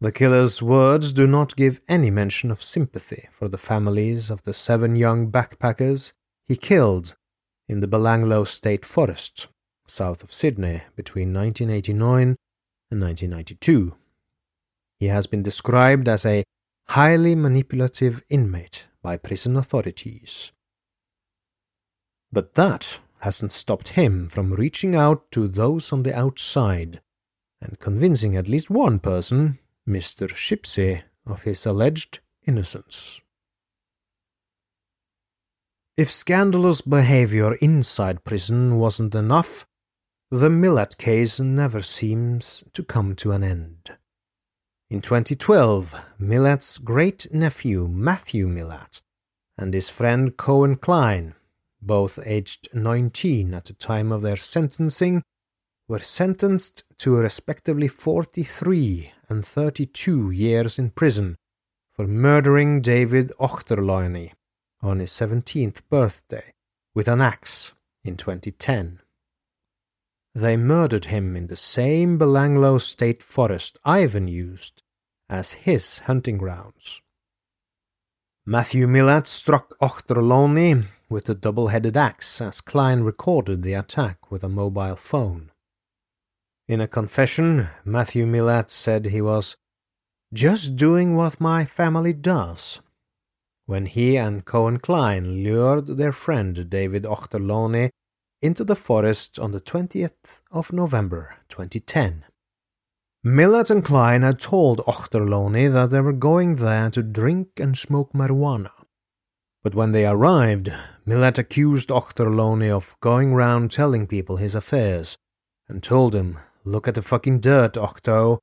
The 0.00 0.12
killer's 0.12 0.60
words 0.60 1.12
do 1.12 1.26
not 1.26 1.56
give 1.56 1.80
any 1.88 2.10
mention 2.10 2.50
of 2.50 2.62
sympathy 2.62 3.28
for 3.32 3.48
the 3.48 3.58
families 3.58 4.30
of 4.30 4.42
the 4.42 4.52
seven 4.52 4.96
young 4.96 5.30
backpackers 5.30 6.12
he 6.44 6.56
killed 6.56 7.16
in 7.68 7.80
the 7.80 7.88
Belanglo 7.88 8.46
State 8.46 8.84
Forest, 8.84 9.48
south 9.86 10.22
of 10.22 10.32
Sydney, 10.32 10.82
between 10.94 11.32
1989 11.32 12.36
and 12.90 13.00
1992. 13.00 13.94
He 15.00 15.06
has 15.06 15.26
been 15.26 15.42
described 15.42 16.08
as 16.08 16.26
a 16.26 16.44
highly 16.88 17.34
manipulative 17.34 18.22
inmate 18.28 18.86
by 19.02 19.16
prison 19.16 19.56
authorities. 19.56 20.52
But 22.32 22.54
that 22.54 23.00
hasn't 23.24 23.52
stopped 23.52 23.90
him 23.90 24.28
from 24.28 24.52
reaching 24.52 24.94
out 24.94 25.30
to 25.30 25.48
those 25.48 25.92
on 25.94 26.02
the 26.02 26.14
outside 26.14 27.00
and 27.58 27.80
convincing 27.80 28.36
at 28.36 28.48
least 28.48 28.68
one 28.68 28.98
person 28.98 29.58
Mr. 29.88 30.28
Shipsey 30.28 31.02
of 31.26 31.44
his 31.44 31.64
alleged 31.64 32.20
innocence. 32.46 33.22
If 35.96 36.10
scandalous 36.10 36.82
behavior 36.82 37.54
inside 37.54 38.24
prison 38.24 38.78
wasn't 38.78 39.14
enough, 39.14 39.66
the 40.30 40.50
Milat 40.50 40.98
case 40.98 41.40
never 41.40 41.80
seems 41.80 42.62
to 42.74 42.82
come 42.82 43.14
to 43.16 43.32
an 43.32 43.42
end. 43.42 43.92
In 44.90 45.00
2012, 45.00 45.94
Milat's 46.20 46.76
great 46.76 47.32
nephew 47.32 47.88
Matthew 47.88 48.48
Milat 48.48 49.00
and 49.56 49.72
his 49.72 49.88
friend 49.88 50.36
Cohen 50.36 50.76
Klein, 50.76 51.34
both 51.86 52.18
aged 52.24 52.68
19 52.72 53.54
at 53.54 53.66
the 53.66 53.72
time 53.74 54.12
of 54.12 54.22
their 54.22 54.36
sentencing, 54.36 55.22
were 55.86 55.98
sentenced 55.98 56.84
to 56.98 57.16
respectively 57.16 57.88
43 57.88 59.12
and 59.28 59.46
32 59.46 60.30
years 60.30 60.78
in 60.78 60.90
prison 60.90 61.36
for 61.92 62.06
murdering 62.06 62.80
David 62.80 63.32
Ochterlony 63.38 64.32
on 64.82 64.98
his 64.98 65.10
17th 65.10 65.82
birthday 65.88 66.52
with 66.94 67.08
an 67.08 67.20
axe 67.20 67.72
in 68.02 68.16
2010. 68.16 69.00
They 70.34 70.56
murdered 70.56 71.06
him 71.06 71.36
in 71.36 71.46
the 71.46 71.56
same 71.56 72.18
Belanglo 72.18 72.80
State 72.80 73.22
Forest 73.22 73.78
Ivan 73.84 74.26
used 74.26 74.82
as 75.28 75.52
his 75.52 76.00
hunting 76.00 76.38
grounds. 76.38 77.00
Matthew 78.44 78.86
Milat 78.86 79.26
struck 79.26 79.78
Ochterlony 79.78 80.84
with 81.08 81.24
the 81.24 81.34
double 81.34 81.68
headed 81.68 81.96
axe 81.96 82.40
as 82.40 82.60
Klein 82.60 83.02
recorded 83.02 83.62
the 83.62 83.74
attack 83.74 84.30
with 84.30 84.42
a 84.42 84.48
mobile 84.48 84.96
phone. 84.96 85.50
In 86.66 86.80
a 86.80 86.88
confession, 86.88 87.68
Matthew 87.84 88.26
Milat 88.26 88.70
said 88.70 89.06
he 89.06 89.20
was 89.20 89.56
just 90.32 90.76
doing 90.76 91.14
what 91.14 91.40
my 91.40 91.64
family 91.64 92.12
does. 92.12 92.80
When 93.66 93.86
he 93.86 94.16
and 94.16 94.44
Cohen 94.44 94.78
Klein 94.78 95.42
lured 95.42 95.86
their 95.86 96.12
friend 96.12 96.68
David 96.68 97.04
Ochterlony 97.04 97.90
into 98.42 98.64
the 98.64 98.76
forest 98.76 99.38
on 99.38 99.52
the 99.52 99.60
20th 99.60 100.40
of 100.50 100.72
November 100.72 101.36
2010. 101.48 102.24
Milat 103.24 103.70
and 103.70 103.82
Klein 103.82 104.20
had 104.20 104.38
told 104.38 104.80
Ochterlony 104.80 105.72
that 105.72 105.88
they 105.88 106.00
were 106.02 106.12
going 106.12 106.56
there 106.56 106.90
to 106.90 107.02
drink 107.02 107.58
and 107.58 107.74
smoke 107.74 108.12
marijuana. 108.12 108.70
But 109.64 109.74
when 109.74 109.92
they 109.92 110.04
arrived, 110.04 110.70
Milat 111.06 111.38
accused 111.38 111.88
Ochterlony 111.88 112.70
of 112.70 112.96
going 113.00 113.34
round 113.34 113.72
telling 113.72 114.06
people 114.06 114.36
his 114.36 114.54
affairs 114.54 115.16
and 115.68 115.82
told 115.82 116.14
him 116.14 116.38
Look 116.66 116.86
at 116.86 116.94
the 116.94 117.02
fucking 117.02 117.40
dirt, 117.40 117.78
Octo. 117.78 118.40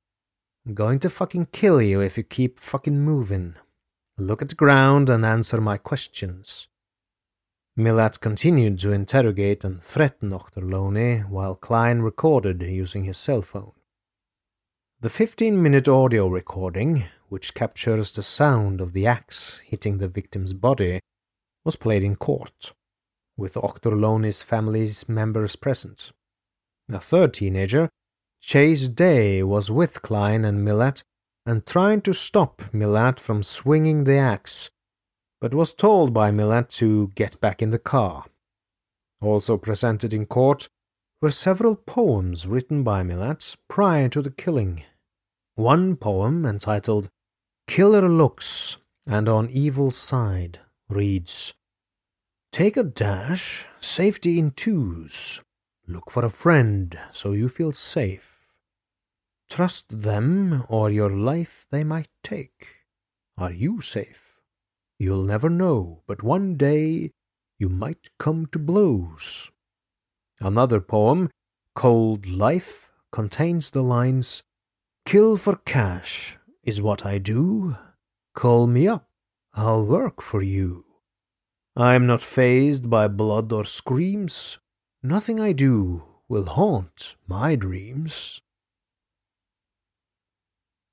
I'm 0.66 0.74
going 0.74 0.98
to 0.98 1.08
fucking 1.08 1.46
kill 1.52 1.80
you 1.80 2.00
if 2.00 2.16
you 2.16 2.24
keep 2.24 2.58
fucking 2.58 3.00
moving. 3.00 3.54
Look 4.18 4.42
at 4.42 4.48
the 4.48 4.56
ground 4.56 5.08
and 5.08 5.24
answer 5.24 5.60
my 5.60 5.78
questions. 5.78 6.66
Milat 7.78 8.20
continued 8.20 8.80
to 8.80 8.90
interrogate 8.90 9.62
and 9.62 9.80
threaten 9.80 10.30
Ochterlony 10.30 11.28
while 11.28 11.54
Klein 11.54 12.00
recorded 12.02 12.62
using 12.62 13.04
his 13.04 13.16
cell 13.16 13.42
phone. 13.42 13.72
The 15.00 15.10
15 15.10 15.62
minute 15.62 15.86
audio 15.86 16.26
recording, 16.26 17.04
which 17.28 17.54
captures 17.54 18.10
the 18.10 18.22
sound 18.24 18.80
of 18.80 18.92
the 18.92 19.06
axe 19.06 19.60
hitting 19.64 19.98
the 19.98 20.08
victim's 20.08 20.52
body, 20.52 21.00
was 21.64 21.76
played 21.76 22.02
in 22.02 22.16
court, 22.16 22.72
with 23.36 23.54
Ochterlony's 23.54 24.42
family's 24.42 25.08
members 25.08 25.56
present. 25.56 26.12
A 26.90 27.00
third 27.00 27.34
teenager 27.34 27.88
Chase 28.40 28.88
Day 28.88 29.42
was 29.42 29.70
with 29.70 30.02
Klein 30.02 30.44
and 30.44 30.66
Milat 30.66 31.04
and 31.46 31.64
trying 31.64 32.00
to 32.02 32.12
stop 32.12 32.62
Milat 32.72 33.20
from 33.20 33.42
swinging 33.42 34.04
the 34.04 34.16
axe, 34.16 34.70
but 35.40 35.54
was 35.54 35.72
told 35.72 36.12
by 36.12 36.30
Milat 36.30 36.68
to 36.70 37.12
get 37.14 37.40
back 37.40 37.62
in 37.62 37.70
the 37.70 37.78
car. 37.78 38.26
Also 39.20 39.56
presented 39.56 40.12
in 40.12 40.26
court 40.26 40.68
were 41.20 41.30
several 41.30 41.76
poems 41.76 42.46
written 42.46 42.82
by 42.82 43.02
Milat 43.02 43.56
prior 43.68 44.08
to 44.08 44.20
the 44.20 44.30
killing. 44.30 44.82
One 45.54 45.96
poem 45.96 46.44
entitled 46.44 47.10
Killer 47.68 48.08
Looks 48.08 48.78
and 49.06 49.28
On 49.28 49.48
Evil 49.50 49.92
Side 49.92 50.58
reads 50.92 51.54
Take 52.52 52.76
a 52.76 52.82
dash, 52.82 53.66
safety 53.80 54.38
in 54.38 54.50
twos. 54.50 55.40
Look 55.88 56.10
for 56.10 56.24
a 56.24 56.30
friend 56.30 56.98
so 57.12 57.32
you 57.32 57.48
feel 57.48 57.72
safe. 57.72 58.46
Trust 59.48 60.02
them, 60.02 60.64
or 60.68 60.90
your 60.90 61.10
life 61.10 61.66
they 61.70 61.84
might 61.84 62.08
take. 62.22 62.68
Are 63.36 63.52
you 63.52 63.80
safe? 63.80 64.40
You'll 64.98 65.24
never 65.24 65.50
know, 65.50 66.02
but 66.06 66.22
one 66.22 66.56
day 66.56 67.10
you 67.58 67.68
might 67.68 68.10
come 68.18 68.46
to 68.52 68.58
blows. 68.58 69.50
Another 70.40 70.80
poem, 70.80 71.30
Cold 71.74 72.26
Life, 72.26 72.90
contains 73.10 73.70
the 73.70 73.82
lines 73.82 74.42
Kill 75.04 75.36
for 75.36 75.56
cash 75.56 76.38
is 76.62 76.80
what 76.80 77.04
I 77.04 77.18
do. 77.18 77.76
Call 78.34 78.66
me 78.66 78.86
up, 78.88 79.08
I'll 79.54 79.84
work 79.84 80.22
for 80.22 80.42
you. 80.42 80.86
I'm 81.76 82.06
not 82.06 82.22
fazed 82.22 82.88
by 82.88 83.08
blood 83.08 83.52
or 83.52 83.64
screams. 83.64 84.58
Nothing 85.02 85.40
I 85.40 85.52
do 85.52 86.04
will 86.28 86.46
haunt 86.46 87.16
my 87.26 87.56
dreams. 87.56 88.40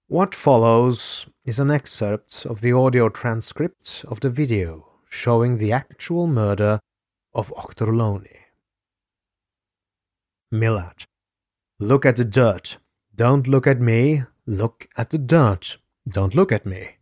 What 0.08 0.36
follows 0.36 1.28
is 1.46 1.60
an 1.60 1.72
excerpt 1.72 2.46
of 2.46 2.62
the 2.62 2.74
audio 2.74 3.10
transcript 3.10 4.04
of 4.08 4.20
the 4.20 4.30
video 4.30 4.88
showing 5.10 5.58
the 5.58 5.72
actual 5.72 6.28
murder 6.28 6.80
of 7.34 7.54
Ochterlony. 7.56 8.38
Milat, 10.54 11.06
look 11.80 12.06
at 12.06 12.18
the 12.18 12.26
dirt. 12.26 12.78
Don't 13.16 13.48
look 13.48 13.68
at 13.68 13.80
me. 13.80 14.24
Look 14.46 14.90
at 14.98 15.12
the 15.12 15.18
dirt. 15.18 15.78
Don't 16.08 16.36
look 16.36 16.52
at 16.52 16.66
me. 16.66 16.99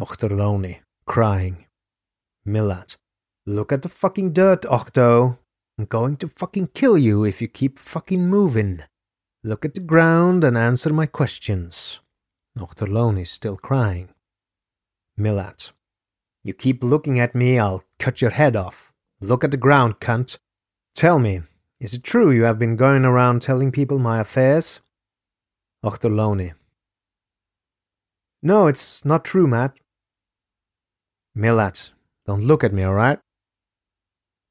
Ochterlony, 0.00 0.78
crying. 1.06 1.66
Milat, 2.46 2.96
look 3.46 3.72
at 3.72 3.82
the 3.82 3.88
fucking 3.88 4.32
dirt, 4.32 4.64
Octo. 4.66 5.38
I'm 5.76 5.86
going 5.86 6.16
to 6.18 6.28
fucking 6.28 6.68
kill 6.68 6.96
you 6.96 7.24
if 7.24 7.42
you 7.42 7.48
keep 7.48 7.78
fucking 7.78 8.28
moving. 8.28 8.82
Look 9.42 9.64
at 9.64 9.74
the 9.74 9.80
ground 9.80 10.44
and 10.44 10.56
answer 10.56 10.92
my 10.92 11.06
questions. 11.06 12.00
Ochterlony 12.56 13.26
still 13.26 13.56
crying. 13.56 14.10
Milat, 15.18 15.72
you 16.44 16.54
keep 16.54 16.84
looking 16.84 17.18
at 17.18 17.34
me, 17.34 17.58
I'll 17.58 17.82
cut 17.98 18.20
your 18.22 18.30
head 18.30 18.54
off. 18.54 18.92
Look 19.20 19.42
at 19.42 19.50
the 19.50 19.56
ground, 19.56 19.98
cunt. 19.98 20.38
Tell 20.94 21.18
me, 21.18 21.42
is 21.80 21.92
it 21.94 22.04
true 22.04 22.30
you 22.30 22.44
have 22.44 22.58
been 22.58 22.76
going 22.76 23.04
around 23.04 23.42
telling 23.42 23.72
people 23.72 23.98
my 23.98 24.20
affairs? 24.20 24.80
Ochterlony. 25.84 26.54
No, 28.42 28.68
it's 28.68 29.04
not 29.04 29.24
true, 29.24 29.48
Matt. 29.48 29.76
Milat, 31.38 31.92
don't 32.26 32.42
look 32.42 32.64
at 32.64 32.72
me, 32.72 32.82
all 32.82 32.94
right? 32.94 33.20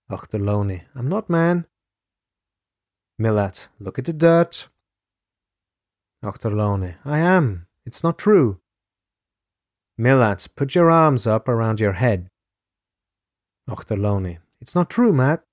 Ochterlony. 0.10 0.84
I'm 0.96 1.10
not, 1.10 1.30
man. 1.30 1.68
Milat, 3.20 3.68
look 3.78 4.00
at 4.00 4.06
the 4.06 4.14
dirt. 4.14 4.70
Ochterlony. 6.24 6.96
I 7.04 7.20
am. 7.20 7.68
It's 7.86 8.06
not 8.06 8.18
true. 8.18 8.62
Milat, 10.00 10.48
put 10.56 10.76
your 10.76 10.90
arms 10.90 11.28
up 11.28 11.50
around 11.50 11.82
your 11.82 11.94
head. 11.94 12.30
Ochterlony. 13.70 14.38
It's 14.62 14.74
not 14.74 14.90
true, 14.90 15.12
Matt. 15.12 15.44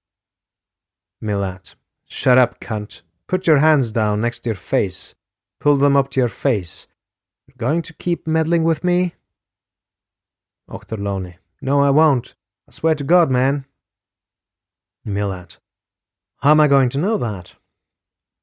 Milat. 1.20 1.74
Shut 2.04 2.38
up, 2.38 2.60
cunt. 2.60 3.02
Put 3.26 3.48
your 3.48 3.58
hands 3.58 3.90
down 3.90 4.20
next 4.20 4.40
to 4.40 4.50
your 4.50 4.54
face. 4.54 5.16
Pull 5.58 5.78
them 5.78 5.96
up 5.96 6.10
to 6.10 6.20
your 6.20 6.28
face. 6.28 6.86
You're 7.48 7.56
going 7.58 7.82
to 7.82 7.92
keep 7.92 8.28
meddling 8.28 8.62
with 8.62 8.84
me? 8.84 9.14
Ochterlony. 10.68 11.36
No, 11.60 11.80
I 11.80 11.90
won't. 11.90 12.34
I 12.68 12.72
swear 12.72 12.94
to 12.94 13.04
God, 13.04 13.30
man. 13.30 13.66
Milat. 15.06 15.58
How 16.38 16.52
am 16.52 16.60
I 16.60 16.68
going 16.68 16.88
to 16.90 16.98
know 16.98 17.16
that? 17.18 17.54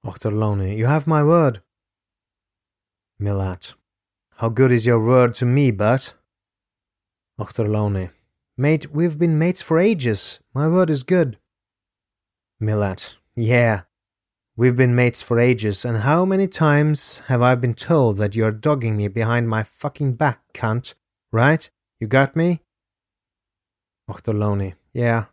Ochterlony. 0.06 0.78
You 0.78 0.86
have 0.86 1.08
my 1.08 1.24
word. 1.24 1.62
Milat. 3.22 3.74
How 4.38 4.50
good 4.50 4.72
is 4.72 4.86
your 4.86 5.00
word 5.00 5.36
to 5.36 5.46
me, 5.46 5.72
Bert? 5.72 6.14
Ochterlony. 7.40 8.10
Mate, 8.58 8.92
we've 8.94 9.18
been 9.18 9.40
mates 9.40 9.62
for 9.62 9.80
ages. 9.80 10.40
My 10.54 10.68
word 10.68 10.90
is 10.90 11.04
good. 11.04 11.38
Milat. 12.62 13.16
Yeah. 13.36 13.82
We've 14.56 14.76
been 14.76 14.94
mates 14.94 15.22
for 15.22 15.40
ages, 15.40 15.86
and 15.86 15.98
how 15.98 16.26
many 16.26 16.46
times 16.48 17.24
have 17.28 17.42
I 17.42 17.56
been 17.56 17.74
told 17.74 18.18
that 18.18 18.36
you're 18.36 18.52
dogging 18.52 18.98
me 18.98 19.08
behind 19.08 19.50
my 19.50 19.64
fucking 19.64 20.14
back, 20.14 20.42
cunt? 20.54 20.94
Right? 21.32 21.72
You 22.02 22.08
got 22.08 22.36
me? 22.36 22.62
Ochterlony. 24.10 24.74
Yeah. 24.92 25.26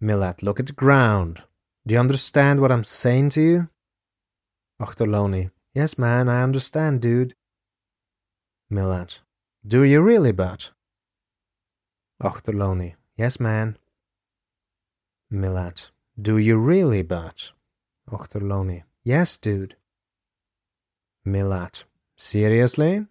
Milat. 0.00 0.44
Look 0.44 0.60
at 0.60 0.68
the 0.68 0.72
ground. 0.72 1.42
Do 1.84 1.94
you 1.94 1.98
understand 1.98 2.60
what 2.60 2.70
I'm 2.70 2.84
saying 2.84 3.30
to 3.30 3.40
you? 3.40 3.68
Ochterlony. 4.80 5.50
Yes, 5.74 5.98
man, 5.98 6.28
I 6.28 6.44
understand, 6.44 7.02
dude. 7.02 7.34
Milat. 8.72 9.22
Do 9.66 9.82
you 9.82 10.00
really, 10.02 10.30
but? 10.30 10.70
Ochterlony. 12.22 12.94
Yes, 13.16 13.40
man. 13.40 13.76
Milat. 15.32 15.90
Do 16.16 16.38
you 16.38 16.56
really, 16.58 17.02
but? 17.02 17.50
Ochterlony. 18.08 18.84
Yes, 19.02 19.36
dude. 19.36 19.74
Milat. 21.26 21.82
Seriously? 22.16 23.08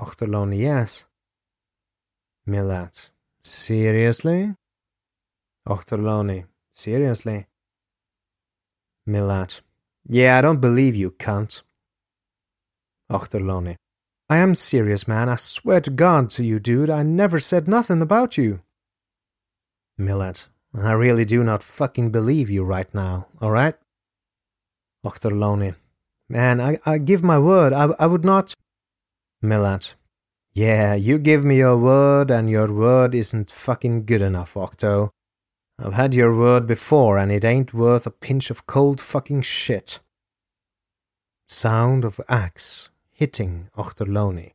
Ochterlony. 0.00 0.58
Yes. 0.58 1.04
Milat. 2.48 3.10
Seriously? 3.42 4.54
Ochterlony. 5.66 6.44
Seriously? 6.74 7.46
Milat. 9.08 9.60
Yeah, 10.08 10.38
I 10.38 10.40
don't 10.40 10.60
believe 10.60 10.94
you, 10.94 11.10
cunt. 11.10 11.62
Ochterlony. 13.10 13.76
I 14.28 14.38
am 14.38 14.54
serious, 14.54 15.06
man. 15.06 15.28
I 15.28 15.36
swear 15.36 15.80
to 15.80 15.90
God 15.90 16.30
to 16.30 16.44
you, 16.44 16.58
dude, 16.58 16.90
I 16.90 17.02
never 17.02 17.38
said 17.38 17.68
nothing 17.68 18.02
about 18.02 18.36
you. 18.36 18.60
Milat. 19.98 20.48
I 20.74 20.92
really 20.92 21.24
do 21.24 21.42
not 21.42 21.62
fucking 21.62 22.10
believe 22.10 22.50
you 22.50 22.62
right 22.64 22.92
now, 22.94 23.28
alright? 23.40 23.76
Ochterlony. 25.04 25.74
Man, 26.28 26.60
I, 26.60 26.78
I 26.84 26.98
give 26.98 27.22
my 27.22 27.38
word, 27.38 27.72
I, 27.72 27.88
I 27.98 28.06
would 28.06 28.24
not. 28.24 28.54
Milat. 29.46 29.94
Yeah, 30.52 30.94
you 30.94 31.18
give 31.18 31.44
me 31.44 31.58
your 31.58 31.76
word, 31.76 32.30
and 32.30 32.48
your 32.50 32.72
word 32.72 33.14
isn't 33.14 33.50
fucking 33.50 34.06
good 34.06 34.22
enough, 34.22 34.56
Octo. 34.56 35.10
I've 35.78 35.92
had 35.92 36.14
your 36.14 36.34
word 36.34 36.66
before, 36.66 37.18
and 37.18 37.30
it 37.30 37.44
ain't 37.44 37.74
worth 37.74 38.06
a 38.06 38.10
pinch 38.10 38.50
of 38.50 38.66
cold 38.66 39.00
fucking 39.00 39.42
shit. 39.42 40.00
Sound 41.48 42.04
of 42.04 42.20
axe 42.28 42.90
hitting 43.12 43.68
Ochterlony. 43.76 44.52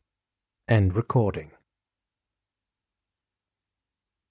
End 0.68 0.96
recording. 0.96 1.52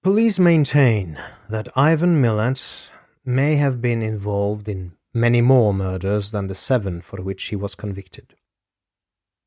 Police 0.02 0.38
maintain 0.38 1.18
that 1.48 1.68
Ivan 1.76 2.22
Milat 2.22 2.90
may 3.24 3.56
have 3.56 3.80
been 3.80 4.02
involved 4.02 4.68
in 4.68 4.92
many 5.12 5.40
more 5.40 5.74
murders 5.74 6.30
than 6.30 6.46
the 6.46 6.54
seven 6.54 7.00
for 7.00 7.22
which 7.22 7.44
he 7.44 7.56
was 7.56 7.74
convicted. 7.74 8.34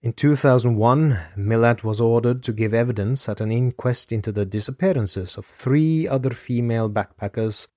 In 0.04 0.12
2001, 0.12 1.18
Milat 1.38 1.86
was 1.86 2.02
ordered 2.02 2.44
to 2.44 2.52
give 2.52 2.74
evidence 2.74 3.30
at 3.30 3.40
an 3.40 3.54
inquest 3.54 4.12
into 4.12 4.34
the 4.34 4.46
disappearances 4.46 5.38
of 5.38 5.46
three 5.46 6.10
other 6.10 6.32
female 6.32 6.90
backpackers, 6.90 7.70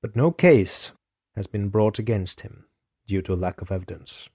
but 0.00 0.16
no 0.16 0.30
case 0.30 0.92
has 1.36 1.46
been 1.46 1.68
brought 1.68 1.98
against 1.98 2.40
him 2.40 2.64
due 3.06 3.20
to 3.20 3.34
lack 3.34 3.60
of 3.60 3.70
evidence. 3.70 4.30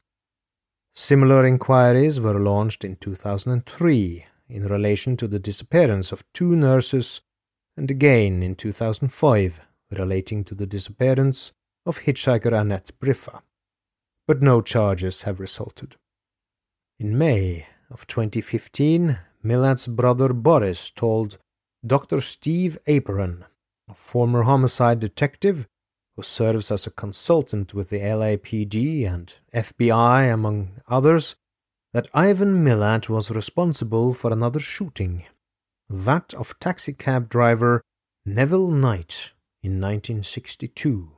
Similar 0.93 1.47
inquiries 1.47 2.21
were 2.21 2.39
launched 2.39 2.85
in 2.85 2.95
2003 2.97 4.25
in 4.47 4.67
relation 4.67 5.17
to 5.17 5.27
the 5.27 5.39
disappearance 5.39 6.11
of 6.11 6.23
two 6.31 6.55
nurses 6.55 7.21
and 7.75 7.89
again 7.89 8.43
in 8.43 8.53
2005 8.53 9.61
relating 9.97 10.43
to 10.43 10.53
the 10.53 10.67
disappearance 10.67 11.53
of 11.87 12.01
hitchhiker 12.01 12.53
Annette 12.53 12.91
Briffa, 13.01 13.41
but 14.27 14.43
no 14.43 14.61
charges 14.61 15.23
have 15.23 15.39
resulted. 15.39 15.95
In 16.97 17.17
May 17.17 17.67
of 17.91 18.07
2015, 18.07 19.17
Milat's 19.43 19.85
brother 19.85 20.31
Boris 20.31 20.89
told 20.89 21.37
Dr. 21.85 22.21
Steve 22.21 22.77
Aperen, 22.87 23.43
a 23.89 23.93
former 23.93 24.43
homicide 24.43 25.01
detective 25.01 25.67
who 26.15 26.23
serves 26.23 26.71
as 26.71 26.87
a 26.87 26.91
consultant 26.91 27.73
with 27.73 27.89
the 27.89 27.99
LAPD 27.99 29.05
and 29.05 29.33
FBI, 29.53 30.33
among 30.33 30.79
others, 30.87 31.35
that 31.91 32.07
Ivan 32.13 32.63
Milat 32.63 33.09
was 33.09 33.29
responsible 33.29 34.13
for 34.13 34.31
another 34.31 34.61
shooting, 34.61 35.25
that 35.89 36.33
of 36.33 36.57
taxicab 36.59 37.27
driver 37.27 37.81
Neville 38.25 38.71
Knight 38.71 39.31
in 39.61 39.81
1962. 39.81 41.14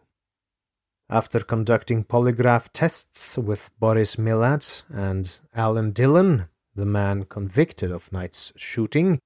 After 1.09 1.39
conducting 1.39 2.03
polygraph 2.03 2.67
tests 2.73 3.37
with 3.37 3.71
Boris 3.79 4.17
Milat 4.17 4.83
and 4.89 5.39
Alan 5.55 5.91
Dillon, 5.91 6.49
the 6.75 6.85
man 6.85 7.23
convicted 7.23 7.91
of 7.91 8.11
Knight's 8.11 8.51
shooting, 8.57 9.19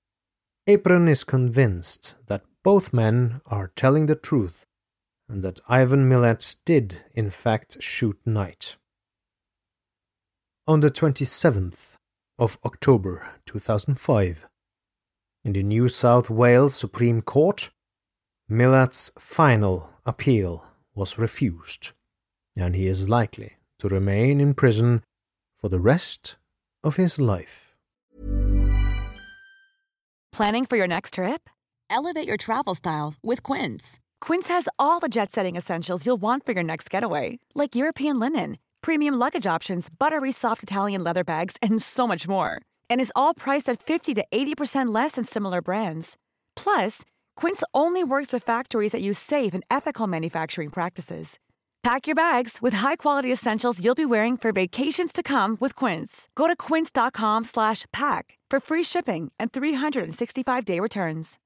Aperen 0.68 1.10
is 1.10 1.24
convinced 1.24 2.14
that 2.28 2.46
both 2.64 2.94
men 2.94 3.42
are 3.48 3.72
telling 3.76 4.06
the 4.06 4.16
truth 4.16 4.64
and 5.28 5.42
that 5.42 5.60
Ivan 5.68 6.08
Milat 6.08 6.56
did, 6.66 7.00
in 7.16 7.32
fact, 7.32 7.82
shoot 7.82 8.20
Knight. 8.28 8.76
On 10.68 10.82
the 10.82 10.92
27th 10.92 11.96
of 12.38 12.60
October 12.64 13.26
2005, 13.48 14.46
in 15.44 15.54
the 15.54 15.64
New 15.64 15.90
South 15.90 16.30
Wales 16.30 16.76
Supreme 16.76 17.24
Court, 17.24 17.72
Milat's 18.48 19.10
final 19.18 19.90
appeal 20.06 20.64
was 21.02 21.18
refused, 21.18 21.92
and 22.56 22.76
he 22.76 22.86
is 22.88 23.10
likely 23.10 23.52
to 23.80 23.88
remain 23.88 24.40
in 24.40 24.54
prison 24.54 25.04
for 25.60 25.70
the 25.70 25.84
rest 25.94 26.38
of 26.84 26.96
his 26.96 27.20
life. 27.20 27.76
Planning 30.32 30.66
for 30.66 30.78
your 30.78 30.88
next 30.88 31.16
trip? 31.16 31.50
Elevate 31.90 32.28
your 32.28 32.38
travel 32.38 32.76
style 32.76 33.16
with 33.22 33.44
Quince. 33.44 34.00
Quince 34.26 34.48
has 34.48 34.70
all 34.78 35.00
the 35.02 35.10
jet 35.10 35.32
setting 35.32 35.58
essentials 35.58 36.06
you'll 36.06 36.22
want 36.22 36.46
for 36.46 36.54
your 36.54 36.64
next 36.64 36.90
getaway, 36.90 37.40
like 37.54 37.76
European 37.76 38.20
linen 38.20 38.58
premium 38.82 39.16
luggage 39.16 39.46
options, 39.46 39.90
buttery 39.90 40.32
soft 40.32 40.64
Italian 40.64 41.04
leather 41.04 41.24
bags, 41.24 41.58
and 41.62 41.82
so 41.82 42.08
much 42.08 42.28
more. 42.28 42.62
And 42.90 43.02
is 43.02 43.14
all 43.16 43.34
priced 43.34 43.70
at 43.70 43.84
50 43.84 44.14
to 44.16 44.26
80% 44.32 44.94
less 44.94 45.14
than 45.14 45.26
similar 45.26 45.62
brands. 45.62 46.18
Plus, 46.56 47.04
Quince 47.36 47.64
only 47.74 48.04
works 48.04 48.32
with 48.32 48.44
factories 48.46 48.94
that 48.94 49.02
use 49.02 49.20
safe 49.20 49.54
and 49.54 49.66
ethical 49.70 50.08
manufacturing 50.08 50.70
practices. 50.70 51.38
Pack 51.84 52.06
your 52.06 52.16
bags 52.16 52.60
with 52.62 52.74
high-quality 52.76 53.32
essentials 53.32 53.84
you'll 53.84 53.96
be 53.96 54.06
wearing 54.06 54.38
for 54.38 54.52
vacations 54.52 55.12
to 55.12 55.24
come 55.24 55.58
with 55.60 55.76
Quince. 55.76 56.30
Go 56.36 56.48
to 56.48 56.56
quince.com/pack 56.56 58.38
for 58.52 58.60
free 58.60 58.84
shipping 58.84 59.32
and 59.40 59.52
365-day 59.52 60.80
returns. 60.80 61.40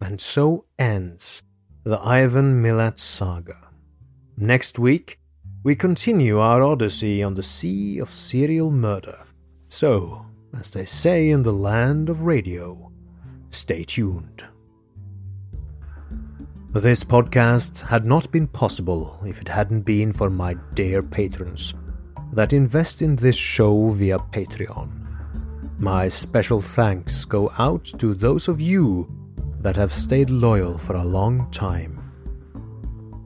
And 0.00 0.20
so 0.20 0.64
ends 0.78 1.42
the 1.84 1.98
Ivan 1.98 2.62
Milat 2.62 2.98
saga. 2.98 3.58
Next 4.36 4.78
week, 4.78 5.18
we 5.62 5.76
continue 5.76 6.40
our 6.40 6.62
odyssey 6.62 7.22
on 7.22 7.34
the 7.34 7.42
sea 7.42 7.98
of 7.98 8.12
serial 8.12 8.72
murder. 8.72 9.18
So, 9.68 10.26
as 10.58 10.70
they 10.70 10.84
say 10.84 11.30
in 11.30 11.42
the 11.42 11.52
land 11.52 12.08
of 12.08 12.22
radio, 12.22 12.90
stay 13.50 13.84
tuned. 13.84 14.44
This 16.72 17.04
podcast 17.04 17.82
had 17.82 18.06
not 18.06 18.30
been 18.32 18.46
possible 18.46 19.18
if 19.26 19.40
it 19.40 19.48
hadn't 19.48 19.82
been 19.82 20.12
for 20.12 20.30
my 20.30 20.54
dear 20.74 21.02
patrons 21.02 21.74
that 22.32 22.54
invest 22.54 23.02
in 23.02 23.16
this 23.16 23.36
show 23.36 23.90
via 23.90 24.18
Patreon. 24.18 24.90
My 25.78 26.08
special 26.08 26.62
thanks 26.62 27.24
go 27.24 27.52
out 27.58 27.84
to 27.98 28.14
those 28.14 28.48
of 28.48 28.60
you 28.60 29.06
that 29.60 29.76
have 29.76 29.92
stayed 29.92 30.30
loyal 30.30 30.78
for 30.78 30.96
a 30.96 31.04
long 31.04 31.50
time. 31.50 31.98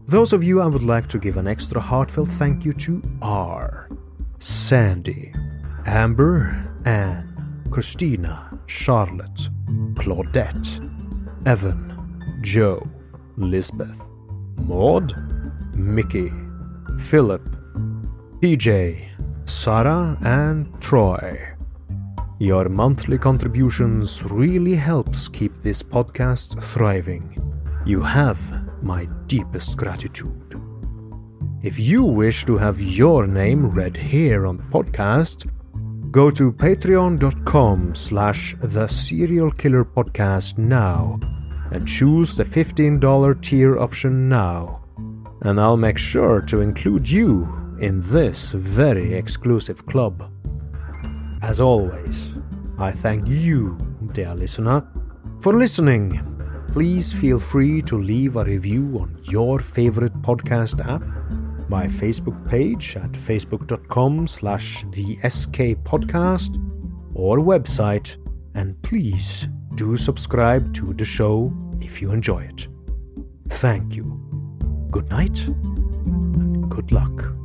Those 0.09 0.33
of 0.33 0.43
you 0.43 0.61
I 0.61 0.67
would 0.67 0.83
like 0.83 1.09
to 1.09 1.19
give 1.19 1.37
an 1.37 1.47
extra 1.47 1.81
heartfelt 1.81 2.29
thank 2.31 2.65
you 2.65 2.73
to 2.75 3.03
are 3.23 3.89
Sandy, 4.39 5.33
Amber, 5.87 6.76
Anne, 6.87 7.65
Christina, 7.71 8.59
Charlotte, 8.67 9.49
Claudette, 9.95 10.81
Evan, 11.45 12.41
Joe, 12.43 12.87
Lisbeth, 13.37 14.01
Maud, 14.57 15.15
Mickey, 15.75 16.33
Philip, 16.99 17.43
PJ, 18.41 19.05
Sarah, 19.47 20.17
and 20.25 20.81
Troy. 20.81 21.57
Your 22.39 22.69
monthly 22.69 23.19
contributions 23.19 24.23
really 24.23 24.75
helps 24.75 25.27
keep 25.27 25.61
this 25.63 25.83
podcast 25.83 26.63
thriving. 26.63 27.37
You 27.85 28.01
have 28.03 28.39
my 28.83 29.07
deepest 29.27 29.77
gratitude. 29.77 30.61
If 31.63 31.81
you 31.81 32.05
wish 32.05 32.45
to 32.45 32.57
have 32.57 32.81
your 32.81 33.27
name 33.27 33.71
read 33.71 33.97
here 33.97 34.47
on 34.47 34.59
the 34.59 34.63
podcast, 34.65 35.51
go 36.11 36.31
to 36.31 36.53
patreon.com 36.53 37.95
slash 37.95 38.55
the 38.63 38.87
serial 38.87 39.51
killer 39.51 39.85
podcast 39.85 40.59
now 40.59 41.19
and 41.73 41.87
choose 41.87 42.37
the 42.37 42.45
$15 42.45 43.43
tier 43.43 43.79
option 43.79 44.29
now. 44.29 44.83
And 45.43 45.61
I'll 45.61 45.77
make 45.77 45.99
sure 45.99 46.41
to 46.43 46.61
include 46.61 47.09
you 47.09 47.49
in 47.81 48.01
this 48.01 48.53
very 48.53 49.15
exclusive 49.15 49.85
club. 49.87 50.31
As 51.43 51.61
always, 51.61 52.33
I 52.79 52.91
thank 52.91 53.29
you, 53.29 53.79
dear 54.13 54.35
listener, 54.35 54.87
for 55.41 55.53
listening. 55.53 56.23
Please 56.73 57.13
feel 57.13 57.39
free 57.39 57.81
to 57.83 57.97
leave 57.97 58.37
a 58.37 58.45
review 58.45 58.99
on 59.01 59.19
your 59.25 59.61
favorite 59.61 60.15
podcast 60.23 60.85
app, 60.87 61.03
my 61.69 61.87
Facebook 61.87 62.49
page 62.49 62.97
at 62.97 63.13
facebook.com 63.13 64.27
slash 64.27 64.85
the 64.93 65.17
SK 65.29 65.83
podcast, 65.85 66.57
or 67.15 67.39
website, 67.39 68.17
and 68.55 68.81
please 68.83 69.49
do 69.75 69.97
subscribe 69.97 70.73
to 70.75 70.93
the 70.95 71.05
show 71.05 71.53
if 71.81 72.01
you 72.01 72.11
enjoy 72.13 72.43
it. 72.43 72.69
Thank 73.49 73.95
you. 73.95 74.21
Good 74.91 75.11
night 75.11 75.47
and 75.47 76.71
good 76.71 76.93
luck. 76.93 77.36